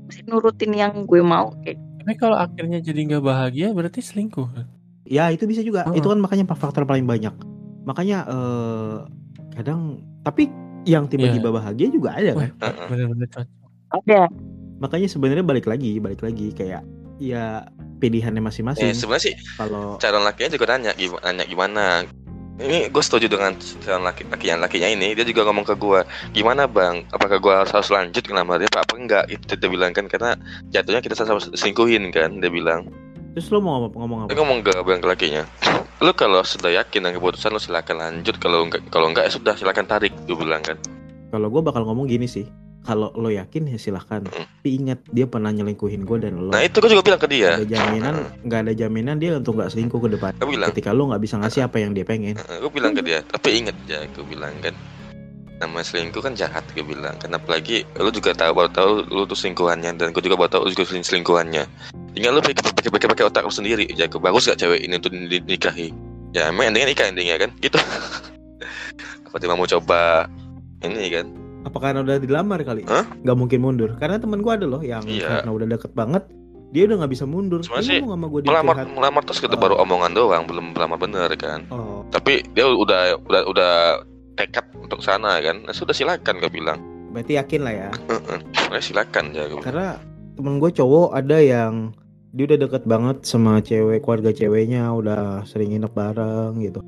mesti 0.08 0.24
nurutin 0.26 0.72
yang 0.72 1.04
gue 1.04 1.20
mau 1.20 1.52
kayak 1.62 1.76
Tapi 2.08 2.14
kalau 2.16 2.40
akhirnya 2.40 2.80
jadi 2.80 3.04
nggak 3.04 3.24
bahagia 3.26 3.76
berarti 3.76 4.00
selingkuh. 4.00 4.48
ya 5.04 5.28
itu 5.28 5.44
bisa 5.44 5.60
juga 5.60 5.84
Oh. 5.84 5.92
itu 5.92 6.08
kan 6.08 6.20
makanya 6.20 6.48
faktor 6.48 6.88
paling 6.88 7.04
banyak 7.04 7.36
makanya 7.84 8.24
eh 8.28 8.96
kadang 9.56 10.00
tapi 10.24 10.48
yang 10.88 11.04
tiba-tiba 11.12 11.52
bahagia 11.52 11.92
juga 11.92 12.16
ada 12.16 12.32
kan? 12.32 12.50
Wah, 12.56 12.88
bener-bener 12.88 13.28
cocok. 13.28 13.70
ada. 13.92 14.32
Makanya 14.80 15.08
sebenarnya 15.12 15.44
balik 15.44 15.68
lagi 15.68 16.00
balik 16.00 16.24
lagi 16.24 16.56
kayak 16.56 16.88
ya 17.20 17.68
pilihannya 17.98 18.40
Eh, 18.40 18.46
masing-masing 18.46 18.94
sebenarnya 18.94 19.34
sih 19.34 19.36
kalau 19.58 19.98
calon 19.98 20.24
lakinya 20.24 20.54
juga 20.54 20.66
nanya 20.72 20.94
gimana, 20.96 21.24
nanya 21.28 21.46
gimana. 21.50 21.86
Ini 22.58 22.90
gue 22.90 23.04
setuju 23.06 23.30
dengan 23.30 23.54
calon 23.86 24.02
laki 24.06 24.26
laki 24.32 24.46
yang 24.50 24.62
lakinya 24.62 24.90
ini. 24.90 25.14
Dia 25.14 25.26
juga 25.28 25.46
ngomong 25.46 25.66
ke 25.66 25.76
gue 25.78 26.02
gimana 26.34 26.66
bang? 26.66 27.06
Apakah 27.14 27.38
gue 27.38 27.54
harus, 27.54 27.74
harus 27.74 27.90
lanjut 27.90 28.24
ngelamar 28.26 28.62
dia 28.62 28.70
apa 28.74 28.82
apa 28.86 28.94
enggak? 28.98 29.24
Itu 29.30 29.54
dia 29.58 29.70
bilang 29.70 29.92
kan 29.94 30.10
karena 30.10 30.38
jatuhnya 30.74 31.02
kita 31.02 31.14
sama 31.18 31.42
selingkuhin 31.42 32.10
kan 32.14 32.38
dia 32.38 32.50
bilang. 32.50 32.90
Terus 33.38 33.54
lo 33.54 33.62
mau 33.62 33.86
ngomong, 33.86 33.94
ngomong 33.94 34.20
dia 34.26 34.34
apa 34.34 34.42
ngomong 34.42 34.60
ke 34.66 34.72
abang 34.74 35.02
ke 35.02 35.08
lakinya 35.10 35.44
lu 35.98 36.14
kalau 36.14 36.46
sudah 36.46 36.70
yakin 36.70 37.02
dengan 37.02 37.18
keputusan 37.18 37.50
lu 37.50 37.58
silakan 37.58 37.98
lanjut. 37.98 38.38
Kalau 38.38 38.64
enggak 38.64 38.86
kalau 38.88 39.10
enggak 39.10 39.26
ya 39.26 39.32
sudah 39.34 39.54
silakan 39.58 39.86
tarik 39.86 40.14
dia 40.24 40.36
bilang 40.38 40.62
kan. 40.62 40.78
Kalau 41.28 41.50
gue 41.50 41.60
bakal 41.60 41.84
ngomong 41.84 42.06
gini 42.06 42.30
sih 42.30 42.46
kalau 42.88 43.12
lo 43.12 43.28
yakin 43.28 43.68
ya 43.68 43.76
silahkan 43.76 44.24
Mm. 44.24 44.32
tapi 44.32 44.70
ingat 44.74 45.00
dia 45.12 45.28
pernah 45.28 45.52
nyelingkuhin 45.52 46.08
gue 46.08 46.18
dan 46.24 46.40
lo 46.40 46.56
nah 46.56 46.64
itu 46.64 46.80
gue 46.80 46.88
juga 46.88 47.04
bilang 47.04 47.20
ke 47.20 47.28
dia. 47.28 47.60
Ada 47.60 47.68
jaminan 47.68 48.14
nggak 48.48 48.60
ada 48.64 48.74
jaminan 48.74 49.16
dia 49.20 49.36
untuk 49.36 49.60
nggak 49.60 49.74
selingkuh 49.74 50.00
ke 50.00 50.10
depan. 50.16 50.32
Gue 50.40 50.50
bilang. 50.56 50.70
Ketika 50.72 50.96
lo 50.96 51.10
nggak 51.10 51.20
bisa 51.20 51.36
ngasih 51.36 51.62
apa 51.66 51.78
yang 51.82 51.92
dia 51.92 52.06
pengen. 52.06 52.38
Gue 52.38 52.72
bilang 52.72 52.94
ke 52.94 53.02
dia. 53.04 53.20
Tapi 53.26 53.50
ingat 53.60 53.76
ya 53.90 54.06
gue 54.08 54.24
bilang 54.24 54.54
kan. 54.64 54.72
Nama 55.58 55.82
selingkuh 55.82 56.22
kan 56.22 56.38
jahat 56.38 56.64
gue 56.72 56.86
bilang 56.86 57.18
kan. 57.18 57.34
Apalagi 57.34 57.84
lu 57.98 58.14
juga 58.14 58.32
tahu 58.32 58.54
baru 58.54 58.70
tahu 58.70 58.92
lu 59.10 59.26
tuh 59.26 59.36
selingkuhannya. 59.36 59.98
Dan 59.98 60.14
gue 60.14 60.22
juga 60.22 60.38
baru 60.38 60.52
tahu 60.54 60.62
lu 60.70 60.72
juga 60.72 60.86
seling- 60.88 61.04
selingkuhannya 61.04 61.66
tinggal 62.18 62.34
lu 62.34 62.42
pakai 62.42 62.58
pakai 62.58 62.90
pakai 62.90 63.08
pakai 63.14 63.24
otak 63.30 63.46
lu 63.46 63.54
sendiri. 63.54 63.86
Ya 63.94 64.10
bagus 64.10 64.50
gak 64.50 64.58
cewek 64.58 64.82
ini 64.82 64.98
untuk 64.98 65.14
dinikahi? 65.14 65.94
Ya 66.34 66.50
emang 66.50 66.74
endingnya 66.74 66.90
nikah 66.90 67.06
endingnya 67.14 67.38
kan? 67.38 67.54
Gitu. 67.62 67.78
Apa 69.30 69.38
tiba 69.38 69.54
mau 69.54 69.70
coba 69.70 70.26
ini 70.82 71.14
kan? 71.14 71.30
Apa 71.70 71.78
karena 71.78 72.02
udah 72.02 72.18
dilamar 72.18 72.66
kali? 72.66 72.82
Hah? 72.90 73.06
nggak 73.22 73.38
mungkin 73.38 73.60
mundur. 73.62 73.94
Karena 74.02 74.18
temen 74.18 74.42
gue 74.42 74.50
ada 74.50 74.66
loh 74.66 74.82
yang 74.82 75.06
Iya. 75.06 75.46
karena 75.46 75.52
udah 75.54 75.68
deket 75.70 75.92
banget 75.94 76.24
dia 76.74 76.84
udah 76.90 77.06
nggak 77.06 77.14
bisa 77.14 77.26
mundur. 77.30 77.60
Cuma 77.62 77.80
Dia 77.80 77.88
sih, 77.88 78.00
sama 78.02 78.28
di 78.28 78.48
melamar 78.50 78.76
melamar 78.90 79.22
terus 79.24 79.40
kita 79.40 79.56
Oh. 79.56 79.62
baru 79.62 79.76
omongan 79.86 80.12
doang 80.18 80.44
belum 80.50 80.74
melamar 80.74 80.98
bener 80.98 81.30
kan? 81.38 81.64
Oh. 81.70 82.02
Tapi 82.10 82.44
dia 82.58 82.66
udah 82.66 83.22
udah 83.24 83.42
udah 83.46 83.74
tekad 84.36 84.66
untuk 84.80 85.00
sana 85.06 85.38
kan? 85.40 85.64
Nah, 85.64 85.74
sudah 85.76 85.94
silakan 85.94 86.42
gue 86.42 86.50
bilang. 86.50 86.80
Berarti 87.14 87.40
yakin 87.40 87.62
lah 87.64 87.74
ya. 87.74 87.90
Nah, 88.68 88.82
silakan 88.84 89.32
ya 89.32 89.48
karena 89.64 89.98
temen 90.38 90.60
gue 90.62 90.72
cowok 90.72 91.18
ada 91.18 91.38
yang 91.42 91.92
dia 92.36 92.44
udah 92.44 92.60
deket 92.60 92.84
banget 92.84 93.18
sama 93.24 93.64
cewek 93.64 94.04
keluarga 94.04 94.36
ceweknya 94.36 94.92
udah 94.92 95.48
sering 95.48 95.72
nginep 95.72 95.94
bareng 95.96 96.60
gitu. 96.60 96.84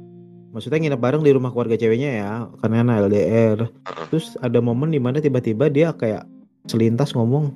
Maksudnya 0.50 0.82
nginep 0.82 1.02
bareng 1.02 1.22
di 1.24 1.32
rumah 1.32 1.54
keluarga 1.54 1.80
ceweknya 1.80 2.10
ya 2.12 2.32
karena 2.60 3.00
LDR 3.00 3.70
terus 4.10 4.36
ada 4.42 4.60
momen 4.60 4.92
di 4.92 5.00
mana 5.00 5.22
tiba-tiba 5.22 5.70
dia 5.70 5.94
kayak 5.94 6.26
selintas 6.68 7.14
ngomong 7.14 7.56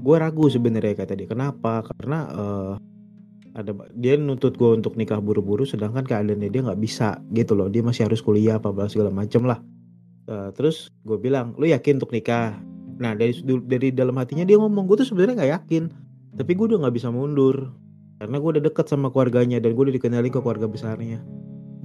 gue 0.00 0.16
ragu 0.16 0.48
sebenarnya 0.48 0.96
kata 0.96 1.12
dia. 1.18 1.28
Kenapa? 1.28 1.84
Karena 1.84 2.18
eh, 2.30 2.72
ada 3.52 3.74
dia 3.92 4.16
nuntut 4.16 4.56
gue 4.56 4.70
untuk 4.78 4.96
nikah 4.96 5.20
buru-buru 5.20 5.66
sedangkan 5.66 6.06
keadaannya 6.06 6.48
dia 6.48 6.62
nggak 6.64 6.80
bisa 6.80 7.20
gitu 7.36 7.52
loh. 7.52 7.68
Dia 7.68 7.84
masih 7.84 8.08
harus 8.08 8.24
kuliah 8.24 8.56
apa 8.56 8.72
segala 8.88 9.12
macem 9.12 9.44
lah. 9.44 9.60
Eh, 10.30 10.48
terus 10.56 10.88
gue 11.04 11.18
bilang 11.20 11.52
lu 11.60 11.68
yakin 11.68 12.00
untuk 12.00 12.14
nikah? 12.16 12.56
Nah 12.96 13.12
dari 13.12 13.36
dari 13.68 13.92
dalam 13.92 14.16
hatinya 14.16 14.46
dia 14.46 14.56
ngomong 14.56 14.88
gue 14.88 15.04
tuh 15.04 15.08
sebenarnya 15.12 15.34
nggak 15.36 15.52
yakin 15.60 15.84
tapi 16.36 16.54
gue 16.54 16.66
udah 16.70 16.86
nggak 16.86 16.94
bisa 16.94 17.08
mundur. 17.10 17.70
Karena 18.20 18.36
gue 18.36 18.50
udah 18.52 18.64
deket 18.68 18.84
sama 18.84 19.08
keluarganya 19.08 19.56
dan 19.64 19.72
gue 19.72 19.82
udah 19.88 19.96
dikenalin 19.96 20.28
ke 20.28 20.40
keluarga 20.44 20.68
besarnya. 20.68 21.24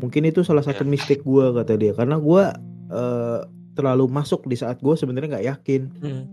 Mungkin 0.04 0.28
itu 0.28 0.44
salah 0.44 0.60
satu 0.60 0.84
Ya. 0.84 0.90
mistik 0.92 1.24
gue 1.24 1.46
kata 1.56 1.80
dia. 1.80 1.96
Karena 1.96 2.20
gue 2.20 2.44
eh, 2.86 3.40
terlalu 3.74 4.06
masuk 4.12 4.44
di 4.46 4.54
saat 4.54 4.78
gue 4.84 4.94
sebenarnya 4.94 5.40
nggak 5.40 5.48
yakin. 5.56 5.82
Hmm. 6.04 6.24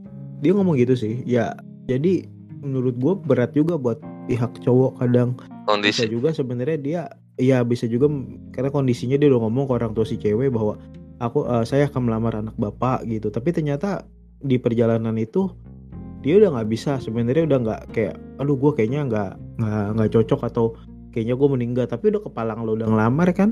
dia 0.42 0.51
ngomong 0.59 0.75
gitu 0.75 0.98
sih. 0.98 1.22
Ya 1.22 1.55
jadi 1.87 2.27
menurut 2.59 2.98
gue 2.98 3.14
berat 3.14 3.55
juga 3.55 3.79
buat 3.79 4.03
pihak 4.27 4.59
cowok 4.66 4.98
kadang. 4.98 5.38
Bisa 5.38 5.70
kondisi 5.70 6.05
juga 6.11 6.35
sebenarnya 6.35 6.79
dia 6.83 7.03
ya 7.38 7.62
bisa 7.62 7.87
juga 7.87 8.11
karena 8.51 8.75
kondisinya 8.75 9.14
dia 9.14 9.31
udah 9.31 9.46
ngomong 9.46 9.70
ke 9.70 9.72
orang 9.79 9.94
tua 9.94 10.03
si 10.03 10.18
cewek 10.18 10.51
bahwa 10.51 10.83
aku 11.22 11.46
eh, 11.46 11.62
saya 11.62 11.87
akan 11.87 12.11
melamar 12.11 12.42
anak 12.42 12.59
bapak 12.59 13.07
gitu. 13.07 13.31
Tapi 13.31 13.55
ternyata 13.55 14.03
di 14.42 14.59
perjalanan 14.59 15.14
itu 15.14 15.46
dia 16.22 16.38
udah 16.38 16.54
nggak 16.54 16.68
bisa 16.68 16.96
sebenarnya 16.96 17.44
udah 17.44 17.58
nggak 17.61 17.80
kayak 17.90 18.14
aduh 18.38 18.54
gue 18.54 18.70
kayaknya 18.72 19.00
nggak 19.04 19.30
nggak 19.58 19.87
nggak 19.92 20.11
cocok 20.12 20.40
atau 20.46 20.64
kayaknya 21.11 21.35
gue 21.35 21.48
meninggal 21.50 21.85
tapi 21.85 22.08
udah 22.08 22.22
kepalang 22.22 22.62
lo 22.62 22.72
udah 22.72 22.87
ngelamar 22.87 23.28
kan 23.30 23.50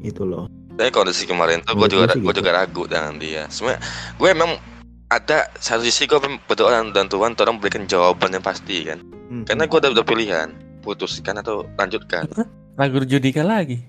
itu 0.00 0.24
loh 0.24 0.48
Tapi 0.74 0.88
kondisi 0.88 1.26
kemarin 1.26 1.58
tuh 1.60 1.74
gue 1.74 1.88
juga 1.88 2.06
gue 2.06 2.14
sih 2.14 2.20
gue 2.20 2.30
gitu. 2.30 2.38
juga 2.38 2.50
ragu 2.54 2.86
dengan 2.86 3.18
dia. 3.18 3.50
Sebenarnya 3.50 3.82
gue 4.14 4.28
emang 4.30 4.62
ada 5.08 5.50
satu 5.58 5.82
sisi 5.82 6.06
gue 6.06 6.16
berdoa 6.46 6.70
dan- 6.70 6.94
dan 6.94 7.06
Tuhan 7.06 7.34
tolong 7.34 7.58
berikan 7.58 7.82
jawaban 7.82 8.30
yang 8.30 8.40
pasti 8.40 8.86
kan. 8.86 9.02
Hmm. 9.26 9.42
Karena 9.42 9.66
gue 9.66 9.74
udah, 9.74 9.90
udah 9.90 10.06
pilihan 10.06 10.54
putuskan 10.78 11.34
atau 11.36 11.66
lanjutkan. 11.74 12.30
Lagu 12.78 13.02
Judika 13.02 13.42
lagi. 13.42 13.82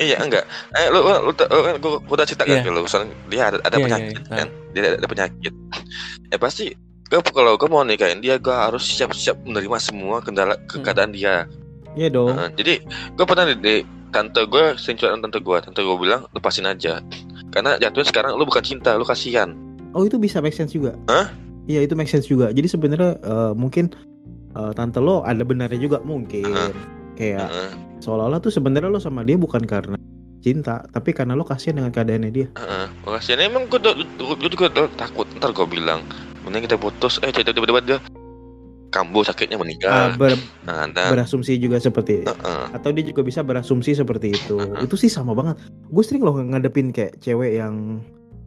iya 0.00 0.16
enggak. 0.16 0.48
Eh 0.72 0.88
lu 0.88 1.04
lu, 1.04 1.12
lu, 1.20 1.32
lu- 1.36 1.78
gua, 1.78 2.00
gua 2.00 2.14
udah 2.16 2.24
cerita 2.24 2.48
kan 2.48 2.64
Iya. 2.64 2.88
soalnya 2.88 3.12
dia 3.28 3.42
ada, 3.44 3.58
ada 3.60 3.68
Iya, 3.68 3.76
iya, 3.76 3.84
penyakit 3.84 4.16
iya. 4.16 4.32
kan. 4.32 4.48
Dia 4.72 4.80
ada, 4.80 4.90
ada 4.96 5.06
penyakit. 5.06 5.52
Ya 6.26 6.36
pasti 6.40 6.66
gue 7.06 7.20
kalau 7.22 7.54
gue 7.54 7.68
mau 7.68 7.82
nikahin 7.82 8.18
dia 8.18 8.34
gue 8.36 8.50
harus 8.50 8.82
siap-siap 8.82 9.38
menerima 9.42 9.78
semua 9.78 10.18
kendala 10.18 10.58
Hmm. 10.66 10.82
keadaan 10.82 11.10
dia. 11.10 11.46
Iya 11.94 12.10
dong. 12.10 12.34
Nah, 12.34 12.50
jadi 12.52 12.82
gue 13.14 13.24
pernah 13.24 13.46
di, 13.46 13.54
di 13.56 13.74
tante 14.10 14.42
gue 14.42 14.74
sering 14.76 14.96
curhat 14.96 15.16
tante 15.16 15.38
gue 15.38 15.56
tante 15.60 15.80
gue 15.80 15.96
bilang 15.96 16.24
lepasin 16.30 16.64
aja 16.64 17.00
karena 17.48 17.76
jatuhnya 17.76 18.06
sekarang 18.06 18.32
lu 18.34 18.44
bukan 18.44 18.60
cinta 18.60 18.94
lu 18.94 19.04
kasihan 19.04 19.52
Oh 19.92 20.04
itu 20.04 20.16
bisa 20.16 20.40
make 20.40 20.52
sense 20.52 20.72
juga. 20.72 20.92
Hah? 21.08 21.32
Iya 21.64 21.80
itu 21.82 21.96
make 21.96 22.06
sense 22.06 22.28
juga. 22.28 22.52
Jadi 22.52 22.68
sebenarnya 22.68 23.16
eh, 23.16 23.52
mungkin 23.56 23.88
eh, 24.52 24.72
tante 24.72 25.00
lo 25.00 25.24
ada 25.24 25.40
benarnya 25.40 25.80
juga 25.80 26.04
mungkin. 26.04 26.44
Heeh. 26.44 26.72
Kayak 27.16 27.48
Heeh, 27.48 27.70
seolah-olah 28.04 28.44
tuh 28.44 28.52
sebenarnya 28.52 28.92
lo 28.92 29.00
sama 29.00 29.24
dia 29.24 29.40
bukan 29.40 29.64
karena 29.64 29.96
cinta, 30.44 30.84
tapi 30.92 31.16
karena 31.16 31.32
lo 31.32 31.48
kasihan 31.48 31.80
dengan 31.80 31.96
keadaannya 31.96 32.28
dia. 32.28 32.48
heeh. 32.52 32.86
Gua 33.00 33.16
kasihan 33.16 33.40
emang 33.48 33.72
gue 33.72 33.80
gue 33.80 34.50
juga 34.52 34.68
takut 34.96 35.24
ntar 35.40 35.56
gue 35.56 35.64
bilang 35.64 36.04
mending 36.46 36.70
kita 36.70 36.78
putus 36.78 37.18
eh 37.26 37.34
tiba-tiba 37.34 37.82
dia 37.82 37.98
kambuh 38.94 39.26
sakitnya 39.26 39.58
meninggal 39.60 40.14
ber- 40.16 40.38
nah 40.64 40.86
dan 40.88 41.12
berasumsi 41.12 41.58
juga 41.58 41.76
seperti 41.82 42.24
heeh. 42.24 42.64
atau 42.72 42.88
dia 42.94 43.04
juga 43.04 43.20
bisa 43.26 43.44
berasumsi 43.44 43.92
seperti 43.92 44.32
itu. 44.32 44.56
Heeh. 44.56 44.86
Itu 44.86 44.96
sih 44.96 45.10
sama 45.10 45.36
banget. 45.36 45.60
Gue 45.90 46.00
sering 46.06 46.24
loh 46.24 46.38
ngadepin 46.38 46.94
kayak 46.94 47.20
cewek 47.20 47.60
yang 47.60 48.00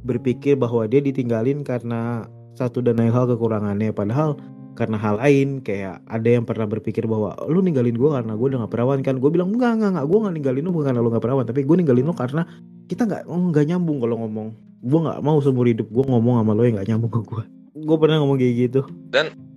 berpikir 0.07 0.55
bahwa 0.55 0.87
dia 0.87 1.03
ditinggalin 1.03 1.61
karena 1.61 2.25
satu 2.55 2.79
dan 2.79 2.97
lain 2.97 3.11
hal 3.11 3.27
kekurangannya 3.27 3.91
padahal 3.91 4.39
karena 4.79 4.95
hal 4.95 5.19
lain 5.19 5.59
kayak 5.59 5.99
ada 6.07 6.39
yang 6.39 6.47
pernah 6.47 6.63
berpikir 6.63 7.03
bahwa 7.03 7.35
lu 7.51 7.59
ninggalin 7.59 7.99
gue 7.99 8.09
karena 8.09 8.31
gue 8.31 8.47
udah 8.47 8.63
gak 8.63 8.71
perawan 8.71 9.03
kan 9.03 9.19
gue 9.19 9.27
bilang 9.27 9.51
enggak 9.51 9.75
enggak 9.75 9.91
enggak 9.91 10.05
gue 10.07 10.17
gak 10.23 10.33
ninggalin 10.39 10.63
lu 10.63 10.71
bukan 10.71 10.85
karena 10.87 10.99
lu 11.03 11.09
gak 11.11 11.23
perawan 11.27 11.43
tapi 11.43 11.67
gue 11.67 11.75
ninggalin 11.75 12.05
lu 12.07 12.15
karena 12.15 12.47
kita 12.87 13.03
nggak 13.03 13.27
nggak 13.27 13.65
nyambung 13.67 13.99
kalau 13.99 14.23
ngomong 14.23 14.55
gue 14.79 14.99
nggak 15.03 15.19
mau 15.19 15.37
seumur 15.43 15.67
hidup 15.67 15.87
gue 15.91 16.03
ngomong 16.07 16.39
sama 16.39 16.51
lo 16.55 16.63
yang 16.63 16.79
nggak 16.79 16.89
nyambung 16.95 17.11
ke 17.11 17.19
gue 17.27 17.43
gue 17.85 17.97
pernah 17.99 18.17
ngomong 18.19 18.37
kayak 18.39 18.53
gitu. 18.69 18.81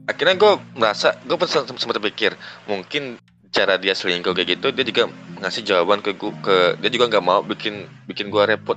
Akhirnya 0.03 0.35
gue 0.35 0.53
merasa 0.75 1.15
gue 1.23 1.37
sempat 1.47 1.79
sempat 1.79 1.97
berpikir 2.03 2.35
mungkin 2.67 3.23
cara 3.53 3.77
dia 3.77 3.93
selingkuh 3.93 4.33
kayak 4.33 4.59
gitu 4.59 4.73
dia 4.73 4.83
juga 4.83 5.13
ngasih 5.45 5.63
jawaban 5.63 6.01
ke 6.01 6.17
gue 6.17 6.33
ke 6.41 6.57
dia 6.81 6.91
juga 6.91 7.13
nggak 7.13 7.25
mau 7.25 7.45
bikin 7.45 7.85
bikin 8.09 8.33
gue 8.33 8.43
repot 8.49 8.75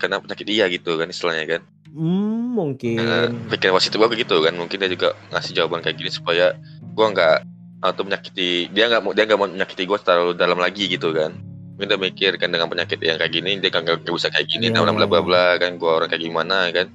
karena 0.00 0.16
penyakit 0.18 0.46
dia 0.48 0.64
gitu 0.72 0.96
kan 0.96 1.06
istilahnya 1.12 1.44
kan. 1.46 1.62
Hmm, 1.96 2.52
mungkin. 2.52 3.00
Nah, 3.00 3.32
pikiran 3.52 3.76
wasit 3.76 3.94
gue 3.94 4.08
gitu 4.20 4.36
kan 4.42 4.52
mungkin 4.56 4.76
dia 4.76 4.90
juga 4.90 5.16
ngasih 5.32 5.52
jawaban 5.54 5.80
kayak 5.84 5.96
gini 6.00 6.10
supaya 6.10 6.56
gue 6.82 7.06
nggak 7.06 7.36
atau 7.84 8.02
menyakiti 8.02 8.72
dia 8.72 8.88
nggak 8.88 9.02
mau 9.04 9.12
dia 9.12 9.24
nggak 9.28 9.38
mau 9.38 9.48
menyakiti 9.48 9.82
gue 9.84 9.98
terlalu 10.00 10.32
dalam 10.34 10.58
lagi 10.58 10.90
gitu 10.90 11.12
kan. 11.12 11.36
Mungkin 11.76 11.88
dia 11.92 12.00
mikir 12.00 12.32
kan 12.40 12.48
dengan 12.48 12.72
penyakit 12.72 12.98
yang 13.04 13.20
kayak 13.20 13.32
gini 13.36 13.60
dia 13.60 13.68
kan 13.68 13.84
nggak 13.84 14.08
bisa 14.08 14.32
kayak 14.32 14.48
gini 14.48 14.72
Iya, 14.72 14.80
nah 14.80 14.88
bla 14.88 14.96
bla 14.96 15.04
iya, 15.04 15.12
bla 15.12 15.20
bla 15.22 15.46
kan 15.60 15.70
gue 15.76 15.90
orang 15.92 16.08
kayak 16.08 16.24
gimana 16.24 16.72
kan 16.72 16.88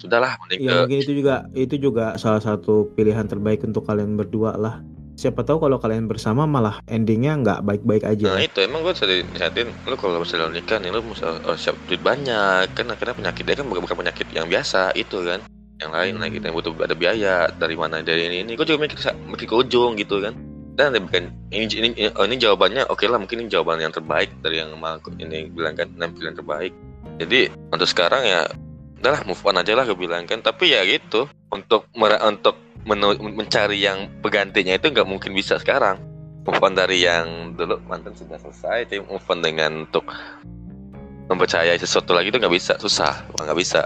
sudahlah 0.00 0.40
mending 0.40 0.60
Ya 0.64 0.72
ke 0.72 0.74
mungkin 0.82 0.98
itu 1.04 1.12
juga 1.12 1.34
itu 1.52 1.76
juga 1.76 2.16
salah 2.16 2.40
satu 2.40 2.88
pilihan 2.96 3.28
terbaik 3.28 3.60
untuk 3.62 3.84
kalian 3.84 4.16
berdua 4.16 4.56
lah. 4.56 4.80
Siapa 5.20 5.44
tahu 5.44 5.60
kalau 5.68 5.76
kalian 5.76 6.08
bersama 6.08 6.48
malah 6.48 6.80
endingnya 6.88 7.36
nggak 7.36 7.60
baik-baik 7.60 8.08
Nah 8.08 8.40
aja. 8.40 8.40
itu 8.40 8.56
emang 8.64 8.80
gue 8.80 8.96
sering 8.96 9.28
nasihatin 9.36 9.68
lu 9.84 9.92
kalau 10.00 10.24
misalnya 10.24 10.48
nikah 10.48 10.80
nih 10.80 10.88
lu 10.88 11.04
harus 11.12 11.60
siap 11.60 11.76
duit 11.92 12.00
banyak 12.00 12.72
kan 12.72 12.88
karena 12.88 13.12
penyakit 13.12 13.44
dia 13.44 13.52
kan 13.60 13.68
bukan, 13.68 13.84
bukan 13.84 13.96
penyakit 14.00 14.24
yang 14.32 14.48
biasa 14.48 14.96
itu 14.96 15.20
kan 15.20 15.44
yang 15.80 15.92
lain 15.92 16.16
Hmm. 16.16 16.24
lagi 16.24 16.36
yang 16.40 16.56
butuh 16.56 16.72
ada 16.80 16.96
biaya 16.96 17.52
dari 17.52 17.76
mana 17.76 18.00
dari 18.00 18.32
ini 18.32 18.48
ini 18.48 18.52
gue 18.56 18.64
juga 18.64 18.80
mikir 18.84 18.96
mikir 19.28 19.44
ke 19.48 19.56
ujung 19.60 19.92
gitu 20.00 20.24
kan 20.24 20.32
dan 20.76 20.96
bukan 20.96 21.28
ini 21.52 21.68
ini 21.68 21.88
oh, 22.16 22.24
ini 22.24 22.40
jawabannya 22.40 22.88
oke 22.88 23.04
lah 23.04 23.20
mungkin 23.20 23.44
ini 23.44 23.48
jawaban 23.52 23.80
yang 23.84 23.92
terbaik 23.92 24.32
dari 24.40 24.64
yang 24.64 24.72
ini 25.20 25.52
bilang 25.52 25.76
kan 25.76 25.88
enam 26.00 26.16
pilihan 26.16 26.36
terbaik 26.36 26.72
jadi 27.20 27.52
untuk 27.72 27.88
sekarang 27.88 28.24
ya 28.24 28.48
udahlah 29.00 29.24
move 29.24 29.40
on 29.48 29.56
aja 29.56 29.72
lah 29.72 29.88
gue 29.88 29.96
bilang 29.96 30.28
kan. 30.28 30.44
Tapi 30.44 30.76
ya 30.76 30.84
gitu 30.84 31.26
untuk 31.48 31.88
mer- 31.96 32.20
untuk 32.20 32.54
mencari 32.84 33.80
yang 33.80 34.08
penggantinya 34.20 34.76
itu 34.76 34.92
nggak 34.92 35.08
mungkin 35.08 35.32
bisa 35.32 35.56
sekarang. 35.56 35.96
Move 36.44 36.60
on 36.60 36.76
dari 36.76 37.04
yang 37.04 37.56
dulu 37.56 37.80
mantan 37.88 38.12
sudah 38.16 38.36
selesai 38.40 38.88
tapi 38.88 39.00
move 39.04 39.24
on 39.28 39.40
dengan 39.40 39.88
untuk 39.88 40.04
mempercayai 41.32 41.76
sesuatu 41.80 42.12
lagi 42.12 42.28
itu 42.28 42.38
nggak 42.38 42.52
bisa 42.52 42.76
susah. 42.76 43.24
Nggak 43.40 43.58
bisa. 43.58 43.80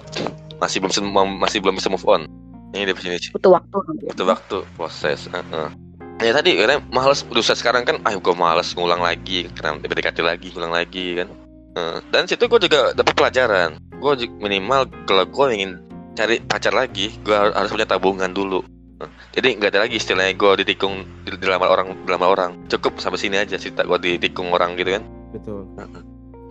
Masih 0.59 0.83
belum 0.83 1.39
masih 1.39 1.59
belum 1.63 1.79
bisa 1.79 1.91
move 1.91 2.07
on. 2.07 2.27
Ini 2.75 2.91
definisi 2.91 3.31
butuh 3.31 3.55
waktu 3.55 3.77
butuh 4.11 4.27
waktu 4.27 4.57
proses 4.75 5.31
heeh. 5.31 5.69
ya 6.19 6.35
tadi 6.35 6.59
karena 6.59 6.83
males 6.91 7.23
udah 7.27 7.55
sekarang 7.55 7.87
kan 7.87 8.03
ah 8.03 8.15
gue 8.19 8.35
males 8.35 8.75
ngulang 8.75 8.99
lagi 8.99 9.47
karena 9.55 9.79
PDKT 9.79 10.19
lagi 10.27 10.51
ngulang 10.55 10.75
lagi 10.75 11.23
kan. 11.23 11.29
Dan 12.11 12.31
situ 12.31 12.47
gue 12.47 12.61
juga 12.67 12.95
dapat 12.95 13.15
pelajaran 13.15 13.79
gue 14.05 14.29
minimal 14.37 14.85
kalau 15.09 15.25
gue 15.25 15.47
ingin 15.57 15.81
cari 16.13 16.37
pacar 16.45 16.77
lagi 16.77 17.17
gue 17.25 17.33
harus 17.33 17.73
punya 17.73 17.89
tabungan 17.89 18.37
dulu. 18.37 18.61
Jadi 19.33 19.57
nggak 19.59 19.75
ada 19.75 19.83
lagi 19.89 19.99
istilahnya 19.99 20.37
gue 20.37 20.53
ditikung 20.63 21.09
di, 21.25 21.33
dilamar 21.41 21.73
orang 21.73 21.97
dilamar 22.05 22.29
orang. 22.37 22.69
Cukup 22.69 23.01
sampai 23.01 23.17
sini 23.17 23.41
aja 23.41 23.57
cerita 23.57 23.89
gue 23.89 23.97
ditikung 23.97 24.53
orang 24.53 24.77
gitu 24.77 25.01
kan. 25.01 25.05
Betul. 25.35 25.67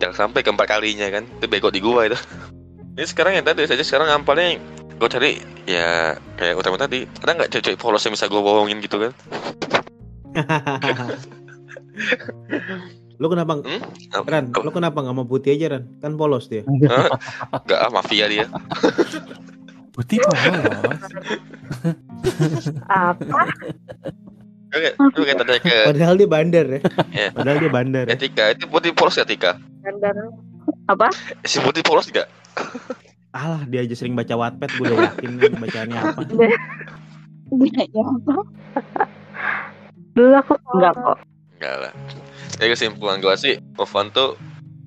jangan 0.02 0.28
sampai 0.28 0.44
keempat 0.44 0.68
kalinya 0.68 1.08
kan 1.08 1.24
itu 1.24 1.46
bego 1.46 1.70
di 1.70 1.78
gua 1.80 2.10
itu. 2.10 2.18
Ini 2.98 3.06
sekarang 3.08 3.38
yang 3.38 3.46
tadi 3.46 3.62
saja 3.64 3.86
sekarang 3.86 4.10
paling 4.26 4.58
gue 4.98 5.08
cari 5.08 5.38
ya 5.64 6.18
kayak 6.36 6.58
utama 6.58 6.76
tadi. 6.76 7.06
Ada 7.22 7.32
nggak 7.38 7.50
cewek 7.54 7.78
polos 7.78 8.02
yang 8.04 8.18
bisa 8.18 8.26
gue 8.26 8.42
bohongin 8.42 8.82
gitu 8.82 8.98
kan 8.98 9.14
lu 13.18 13.26
kenapa 13.30 13.60
hmm? 13.62 13.80
Ran, 14.26 14.50
lu 14.50 14.70
kenapa 14.74 14.98
nggak 15.02 15.16
mau 15.16 15.26
putih 15.26 15.54
aja 15.54 15.78
Ran? 15.78 15.84
Kan 16.02 16.18
polos 16.18 16.50
dia. 16.50 16.62
nggak 16.66 17.78
ah 17.78 17.90
mafia 17.90 18.26
dia 18.26 18.46
Putih 19.94 20.18
polos. 20.18 21.02
Apa? 22.90 23.40
Oke, 24.74 24.90
kayak 25.22 25.38
tanya 25.38 25.60
ke 25.62 25.76
Padahal 25.94 26.14
dia 26.18 26.26
bandar 26.26 26.66
ya. 26.66 26.80
Iya. 27.14 27.28
Padahal 27.30 27.56
dia 27.62 27.70
bandar 27.70 28.04
ya. 28.10 28.18
Etika 28.18 28.44
itu 28.50 28.66
putih 28.66 28.90
polos 28.90 29.14
gak 29.14 29.30
Tika 29.30 29.54
Bandar. 29.86 30.14
si 31.46 31.62
putih 31.62 31.86
polos 31.86 32.10
gak 32.10 32.26
Alah, 33.34 33.66
dia 33.66 33.82
aja 33.82 33.94
sering 33.98 34.14
baca 34.14 34.34
Wattpad, 34.34 34.70
gue 34.78 34.86
udah 34.86 34.98
yakin 35.10 35.30
nih 35.42 35.50
bacaannya 35.58 35.98
apa. 35.98 36.22
gunanya 37.50 38.02
apa 38.02 38.34
Dulu 40.14 40.34
aku 40.38 40.54
enggak 40.74 40.94
kok 40.94 41.18
Enggak 41.58 41.74
lah 41.82 41.92
Jadi 42.58 42.68
kesimpulan 42.74 43.18
gue 43.18 43.34
sih 43.36 43.54
Move 43.78 43.94
on 43.94 44.06
tuh 44.14 44.38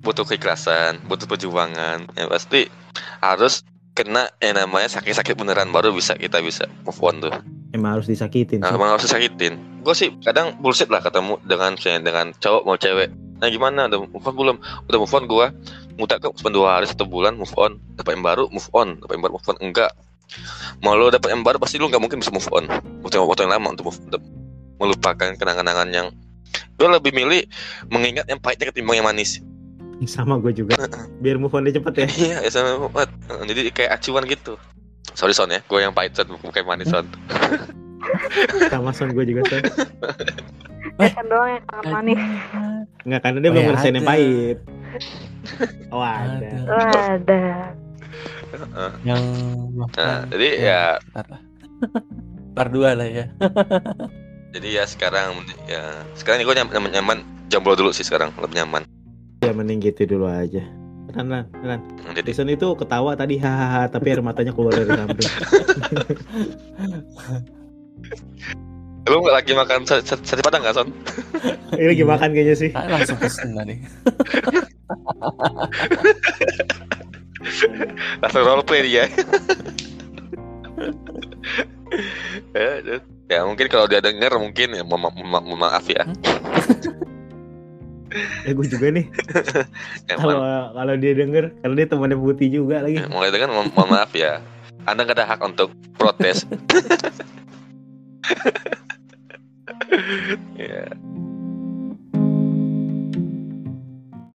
butuh 0.02 0.24
keikhlasan 0.24 1.04
Butuh 1.06 1.28
perjuangan 1.28 2.08
Ya 2.16 2.26
pasti 2.32 2.72
harus 3.20 3.68
kena 3.98 4.30
yang 4.40 4.58
namanya 4.58 4.88
sakit-sakit 4.88 5.36
beneran 5.36 5.74
Baru 5.74 5.92
bisa 5.92 6.16
kita 6.16 6.40
bisa 6.40 6.70
move 6.86 7.02
on 7.04 7.20
tuh 7.20 7.34
Emang 7.76 8.00
harus 8.00 8.08
disakitin. 8.08 8.64
Nah, 8.64 8.72
sih. 8.72 8.78
emang 8.80 8.90
harus 8.96 9.04
disakitin. 9.04 9.54
Gue 9.84 9.92
sih 9.92 10.10
kadang 10.24 10.56
bullshit 10.64 10.88
lah 10.88 11.04
ketemu 11.04 11.36
dengan 11.44 11.76
dengan 11.78 12.26
cowok 12.40 12.64
mau 12.64 12.80
cewek. 12.80 13.12
Nah 13.38 13.48
gimana? 13.52 13.92
Udah 13.92 14.00
move 14.08 14.26
on 14.26 14.36
belum? 14.36 14.58
Udah 14.88 14.98
move 14.98 15.16
on 15.16 15.24
gue. 15.28 15.48
Muta 15.98 16.16
ke 16.22 16.32
cuma 16.42 16.50
dua 16.54 16.80
hari 16.80 16.88
satu 16.88 17.04
bulan 17.04 17.36
move 17.36 17.52
on. 17.60 17.78
Dapat 18.00 18.18
yang 18.18 18.24
baru 18.24 18.44
move 18.50 18.70
on. 18.72 18.98
Dapat 19.04 19.14
yang 19.20 19.24
baru 19.28 19.34
move 19.36 19.48
on 19.52 19.58
enggak. 19.60 19.92
Mau 20.84 20.96
lo 20.96 21.12
dapat 21.12 21.32
yang 21.36 21.44
baru 21.44 21.60
pasti 21.60 21.80
lo 21.80 21.92
nggak 21.92 22.02
mungkin 22.02 22.18
bisa 22.24 22.32
move 22.32 22.48
on. 22.56 22.66
Butuh 23.04 23.24
waktu 23.24 23.48
yang 23.48 23.54
lama 23.60 23.76
untuk, 23.76 23.92
move, 23.92 24.00
untuk 24.10 24.24
melupakan 24.80 25.30
kenangan-kenangan 25.36 25.90
yang 25.92 26.08
gue 26.78 26.88
lebih 26.88 27.12
milih 27.14 27.44
mengingat 27.90 28.26
yang 28.30 28.40
pahitnya 28.42 28.70
ketimbang 28.70 29.02
yang 29.02 29.08
manis. 29.08 29.42
Sama 30.06 30.38
gue 30.38 30.54
juga. 30.54 30.78
Biar 31.26 31.42
move 31.42 31.54
on 31.58 31.66
dia 31.66 31.74
cepet 31.74 31.94
ya. 32.06 32.08
Iya, 32.08 32.38
ya 32.46 32.50
sama 32.54 32.86
banget. 32.94 33.10
Jadi 33.50 33.62
kayak 33.74 33.92
acuan 33.98 34.24
gitu. 34.30 34.54
Sorry 35.18 35.34
Son 35.34 35.50
ya, 35.50 35.66
gue 35.66 35.80
yang 35.82 35.96
pahit 35.96 36.14
Son, 36.14 36.30
bukan 36.30 36.62
yang 36.62 36.70
manis 36.70 36.94
Son. 36.94 37.06
Sama 38.72 38.94
son 38.94 39.12
gue 39.12 39.26
juga 39.26 39.42
son. 39.50 39.64
kan 41.18 41.26
doang 41.30 41.50
yang 41.58 41.64
sangat 41.70 41.86
manis. 41.94 42.22
Enggak 43.06 43.22
karena 43.26 43.38
dia 43.42 43.50
Oh, 43.50 43.54
belum 43.54 43.64
ya 43.64 43.68
ngerasain 43.74 43.96
yang 43.98 44.08
pahit. 44.08 44.58
Oh 45.94 46.04
ada. 46.04 46.50
Ada. 46.66 47.02
Ada. 47.18 47.42
Yang 49.04 49.24
Nah, 49.98 50.22
jadi 50.32 50.48
ya 50.58 50.82
Ntar 51.14 51.26
lah. 51.30 51.42
Par 52.58 52.68
dua 52.74 52.98
lah 52.98 53.08
ya. 53.08 53.26
Jadi 54.58 54.74
ya 54.74 54.90
sekarang 54.90 55.46
ya 55.70 56.02
sekarang 56.18 56.42
gue 56.42 56.58
nyaman, 56.58 56.90
nyaman 56.90 57.22
jomblo 57.46 57.78
dulu 57.78 57.94
sih 57.94 58.02
sekarang 58.02 58.34
lebih 58.42 58.66
nyaman. 58.66 58.90
Ya 59.46 59.54
mending 59.54 59.86
gitu 59.86 60.18
dulu 60.18 60.26
aja. 60.26 60.66
Ran, 61.14 61.30
Ran, 61.30 61.46
Ran. 61.62 61.78
Jadi 62.18 62.34
Jason 62.34 62.50
itu 62.50 62.66
ketawa 62.74 63.14
tadi 63.14 63.38
hahaha 63.38 63.86
tapi 63.86 64.10
air 64.10 64.26
matanya 64.26 64.58
keluar 64.58 64.74
dari 64.74 64.90
samping. 64.90 65.30
lu 69.08 69.22
nggak 69.22 69.38
lagi 69.46 69.54
makan 69.54 69.86
sa- 69.86 70.02
sa- 70.02 70.18
sate 70.26 70.42
padang 70.42 70.66
nggak 70.66 70.74
son? 70.74 70.90
Ini 71.78 71.94
lagi 71.94 72.02
makan 72.02 72.34
kayaknya 72.34 72.58
sih. 72.58 72.74
Ah, 72.74 72.98
langsung 72.98 73.22
pesen 73.22 73.54
tadi. 73.54 73.78
Langsung 78.26 78.42
roleplay 78.42 78.82
dia. 78.82 79.06
ya, 82.58 82.82
ya. 83.28 83.44
mungkin 83.44 83.68
kalau 83.68 83.86
dia 83.88 84.00
denger 84.00 84.36
mungkin 84.40 84.76
ya 84.76 84.84
mohon 84.84 85.08
ma- 85.08 85.16
ma- 85.16 85.44
mohon 85.44 85.60
maaf 85.60 85.86
ya. 85.88 86.04
Ya 88.48 88.56
gue 88.56 88.66
juga 88.72 88.88
nih. 88.88 89.04
Kalau 90.10 90.40
kalau 90.72 90.96
dia 90.96 91.12
denger 91.12 91.52
karena 91.60 91.76
dia 91.76 91.88
temannya 91.92 92.16
putih 92.16 92.48
juga 92.50 92.80
lagi. 92.80 93.04
ya, 93.04 93.12
mulai 93.12 93.30
dengan 93.36 93.52
mohon, 93.52 93.68
mohon 93.76 93.90
maaf 93.94 94.16
ya. 94.16 94.40
Anda 94.88 95.04
nggak 95.04 95.20
ada 95.20 95.28
hak 95.28 95.44
untuk 95.44 95.76
protes. 96.00 96.48
ya. 100.56 100.88